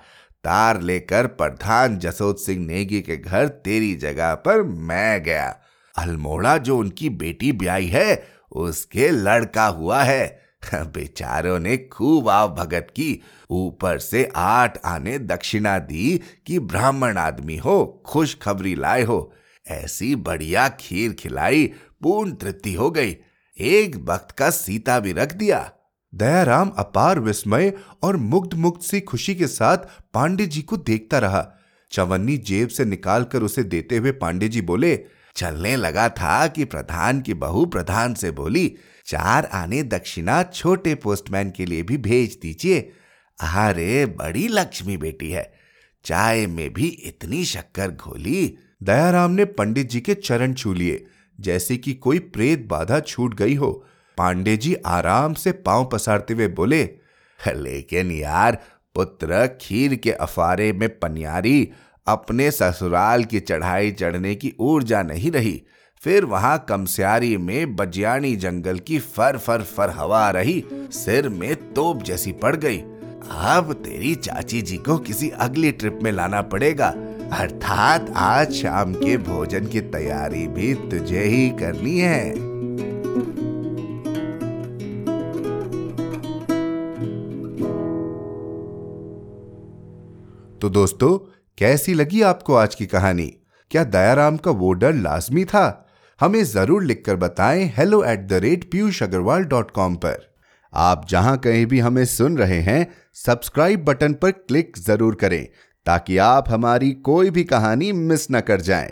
तार 0.45 0.81
लेकर 0.83 1.27
प्रधान 1.27 1.99
जसोद 1.99 2.37
सिंह 2.37 2.67
नेगी 2.67 3.01
के 3.01 3.17
घर 3.17 3.49
तेरी 3.65 3.95
जगह 3.97 4.35
पर 4.37 4.63
मैं 4.63 5.23
गया। 5.23 5.49
अल्मोड़ा 5.97 6.59
जो 6.59 6.79
उनकी 6.79 7.11
बेटी 7.11 7.53
ब्याई 7.53 7.87
है, 7.87 8.27
उसके 8.53 9.11
लड़का 9.11 9.67
हुआ 9.67 10.03
है। 10.03 10.41
बेचारों 10.75 11.59
ने 11.59 11.77
खूब 11.77 12.29
आव 12.29 12.55
भगत 12.55 12.87
की। 12.91 13.23
ऊपर 13.51 13.99
से 13.99 14.33
आठ 14.37 14.79
आने 14.85 15.19
दक्षिणा 15.19 15.79
दी 15.79 16.21
कि 16.47 16.59
ब्राह्मण 16.59 17.17
आदमी 17.17 17.57
हो, 17.57 18.03
खुशखबरी 18.07 18.75
लाए 18.75 19.03
हो। 19.03 19.33
ऐसी 19.69 20.17
बढ़िया 20.17 20.69
खीर 20.69 21.13
खिलाई, 21.13 21.73
पूर्ण 22.03 22.33
तृप्ति 22.33 22.75
हो 22.75 22.91
गई। 22.91 23.17
एक 23.61 23.97
वक्त 23.97 24.31
का 24.31 24.51
सीता 24.51 25.01
भी 25.01 25.13
रख 25.13 25.33
दिया। 25.33 25.73
दयाराम 26.15 26.69
अपार 26.69 27.21
विस्मय 27.21 27.73
और 28.03 28.17
मुग्ध 28.17 28.55
मुग्ध 28.55 28.81
सी 28.81 29.01
खुशी 29.01 29.35
के 29.35 29.47
साथ 29.47 29.79
पांडे 30.15 30.47
जी 30.47 30.63
को 30.63 30.77
देखता 30.77 31.19
रहा। 31.19 31.53
चवन्नी 31.93 32.39
जेब 32.39 32.69
से 32.69 32.85
निकालकर 32.85 33.43
उसे 33.43 33.63
देते 33.63 33.97
हुए 33.97 34.13
पांडे 34.13 34.49
जी 34.49 34.61
बोले 34.61 35.05
चलने 35.37 35.77
लगा 35.77 36.09
था 36.09 36.47
कि 36.47 36.65
प्रधान 36.65 37.21
की 37.21 37.35
बहू 37.35 37.67
प्रधान 37.67 38.15
से 38.15 38.31
बोली, 38.31 38.77
चार 39.07 39.45
आने 39.45 39.83
दक्षिणा 39.83 40.43
छोटे 40.43 40.95
पोस्टमैन 40.95 41.51
के 41.51 41.67
लिए 41.67 41.83
भी 41.83 41.97
भेज 41.97 42.39
दीजिए। 42.43 42.93
अरे, 43.41 44.07
बड़ी 44.07 44.49
लक्ष्मी 44.49 44.97
बेटी 44.97 45.31
है। 45.31 45.53
चाय 46.05 46.47
में 46.47 46.73
भी 46.73 46.87
इतनी 46.87 47.45
शक्कर 47.45 47.91
घोली 47.91 48.59
दयाराम 48.83 49.31
ने 49.31 49.45
पंडित 49.45 49.91
जी 49.91 50.01
के 50.01 50.15
चरण 50.15 50.55
छू 50.55 50.73
लिए, 50.75 51.07
जैसे 51.41 51.77
कि 51.77 51.95
कोई 51.95 52.19
प्रेत 52.19 52.67
बाधा 52.67 53.01
छूट 53.01 53.35
गई 53.35 53.55
हो। 53.55 53.85
पांडे 54.19 54.57
जी 54.57 54.75
आराम 54.75 55.35
से 55.35 55.53
पाँव 55.53 55.85
पसारते 55.85 56.35
हुए 56.35 56.49
बोले, 56.49 56.91
लेकिन 57.49 58.11
यार, 58.11 58.59
पुत्र 58.95 59.59
खीर 59.61 59.95
के 59.95 60.13
अफारे 60.13 60.73
में 60.73 60.99
पनियारी 60.99 61.71
अपने 62.07 62.51
ससुराल 62.51 63.25
की 63.25 63.41
चढ़ाई 63.41 63.91
चढ़ने 63.91 64.35
की 64.35 64.53
ऊर्जा 64.61 65.03
नहीं 65.03 65.31
रही। 65.31 65.63
फिर 66.03 66.25
वहाँ 66.25 66.67
कमस्यारी 66.69 67.37
में 67.37 67.77
बजियानी 67.77 68.37
जंगल 68.37 68.79
की 68.79 68.99
फर 68.99 69.39
फर 69.39 69.63
फर 69.63 69.91
हवा 69.91 70.31
रही, 70.31 70.65
सिर 70.93 71.29
में 71.29 71.55
तोप 71.73 72.03
जैसी 72.03 72.33
पड़ 72.33 72.57
गई। 72.57 72.79
अब 73.31 73.73
तेरी 73.73 74.15
चाची 74.15 74.63
जी 74.63 74.77
को 74.77 74.99
किसी 74.99 75.29
अगली 75.29 75.73
ट्रिप 75.73 75.99
में 76.03 76.13
लाना 76.13 76.43
पड़ेगा। 76.43 76.89
अर्थात 77.33 78.13
आज 78.17 78.53
शाम 78.53 78.95
के 78.95 79.17
भोजन 79.17 79.67
की 79.67 79.81
तैयारी 79.81 80.47
भी 80.49 80.75
तुझे 80.75 81.25
ही 81.25 81.51
करनी 81.51 81.99
है। 81.99 82.51
तो 90.59 90.69
दोस्तों 90.69 91.30
कैसी 91.61 91.95
लगी 91.95 92.21
आपको 92.23 92.55
आज 92.55 92.75
की 92.75 92.85
कहानी? 92.87 93.27
क्या 93.71 93.83
दयाराम 93.85 94.37
का 94.37 94.51
वो 94.51 94.73
डर 94.73 94.93
लाजमी 94.93 95.45
था? 95.45 95.89
हमें 96.21 96.43
ज़रूर 96.45 96.85
लिखकर 96.85 97.17
बताएँ 97.17 97.65
hello 97.77 98.03
at 98.05 98.21
the 98.21 98.33
rate 98.35 98.65
Piyush 98.71 99.03
Agarwal 99.03 99.45
dot 99.45 99.71
com 99.71 99.97
पर। 99.97 100.17
आप 100.73 101.05
जहाँ 101.09 101.37
कहीं 101.39 101.67
भी 101.67 101.79
हमें 101.79 102.05
सुन 102.05 102.39
रहे 102.39 102.61
हैं 102.61 102.87
सब्सक्राइब 103.17 103.85
बटन 103.85 104.13
पर 104.15 104.31
क्लिक 104.31 104.79
ज़रूर 104.79 105.15
करें, 105.15 105.47
ताकि 105.87 106.17
आप 106.19 106.49
हमारी 106.49 106.91
कोई 107.03 107.31
भी 107.31 107.45
कहानी 107.45 107.93
मिस 107.93 108.27
न 108.33 108.41
कर 108.41 108.61
जाएँ। 108.61 108.91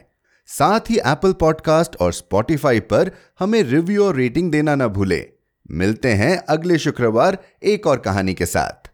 साथ 0.49 0.91
ही 0.91 0.99
एप्पल 1.07 1.33
पॉडकास्ट 1.33 1.97
और 1.97 2.13
स्पॉटिफाई 2.13 2.81
पर 2.93 3.11
हमें 3.41 3.63
रिव्यू 3.63 4.05
और 4.05 4.17
रेटिंग 4.17 4.53
देना 4.53 4.75
ना 4.75 4.89
भूलें। 4.89 5.25
मिलते 5.71 6.13
हैं 6.15 6.37
अगले 6.49 6.79
शुक्रवार 6.79 7.39
एक 7.65 7.87
और 7.87 7.99
कहानी 8.01 8.35
के 8.35 8.47
साथ। 8.47 8.88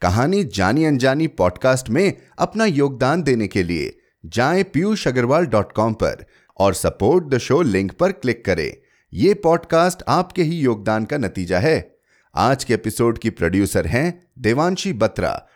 कहानी 0.00 0.44
जानी 0.44 0.84
अनजानी 0.84 1.26
पॉडकास्ट 1.26 1.90
में 1.90 2.14
अपना 2.38 2.64
योगदान 2.64 3.22
देने 3.22 3.48
के 3.48 3.62
लिए 3.62 3.98
जाएँ 4.26 4.62
पीयूष 4.62 5.08
अग्रवाल 5.08 5.46
डॉट 5.46 5.72
कॉम 5.72 5.94
पर 5.94 6.24
और 6.58 6.74
सपोर्ट 6.74 7.24
द 7.24 7.38
शो 7.38 7.62
लिंक 7.62 7.92
पर 7.92 8.12
क्लिक 8.12 8.44
करें। 8.44 8.74
यह 9.12 9.36
पॉडकास्ट 9.42 10.02
आपके 10.08 10.42
ही 10.42 10.56
योगदान 10.56 11.04
का 11.04 11.18
नतीजा 11.18 11.58
है। 11.58 11.96
आज 12.34 12.64
के 12.64 12.74
एपिसोड 12.74 13.18
की 13.18 13.30
प्रोड्यूसर 13.30 13.86
हैं 13.86 14.26
देवांशी 14.38 14.92
बत्रा। 14.92 15.46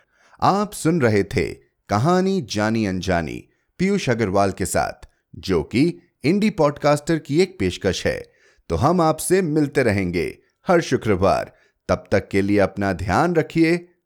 आप 0.41 0.73
सुन 0.73 1.01
रहे 1.01 1.23
थे 1.23 1.53
कहानी 1.89 2.41
जानी 2.41 2.85
अनजानी 2.85 3.47
पीयूष 3.77 4.09
अग्रवाल 4.09 4.51
के 4.51 4.65
साथ, 4.65 5.07
जो 5.35 5.63
कि 5.63 5.97
इंडी 6.23 6.49
पॉडकास्टर 6.49 7.19
की 7.19 7.41
एक 7.41 7.59
पेशकश 7.59 8.07
है। 8.07 8.23
तो 8.69 8.75
हम 8.75 9.01
आपसे 9.01 9.41
मिलते 9.41 9.83
रहेंगे। 9.83 10.37
हर 10.67 10.81
शुक्रवार। 10.81 11.53
तब 11.89 12.07
तक 12.11 12.29
के 12.29 12.41
लिए 12.41 12.59
अपना 12.59 12.93
ध्यान 12.93 13.35
रखिए। 13.35 13.89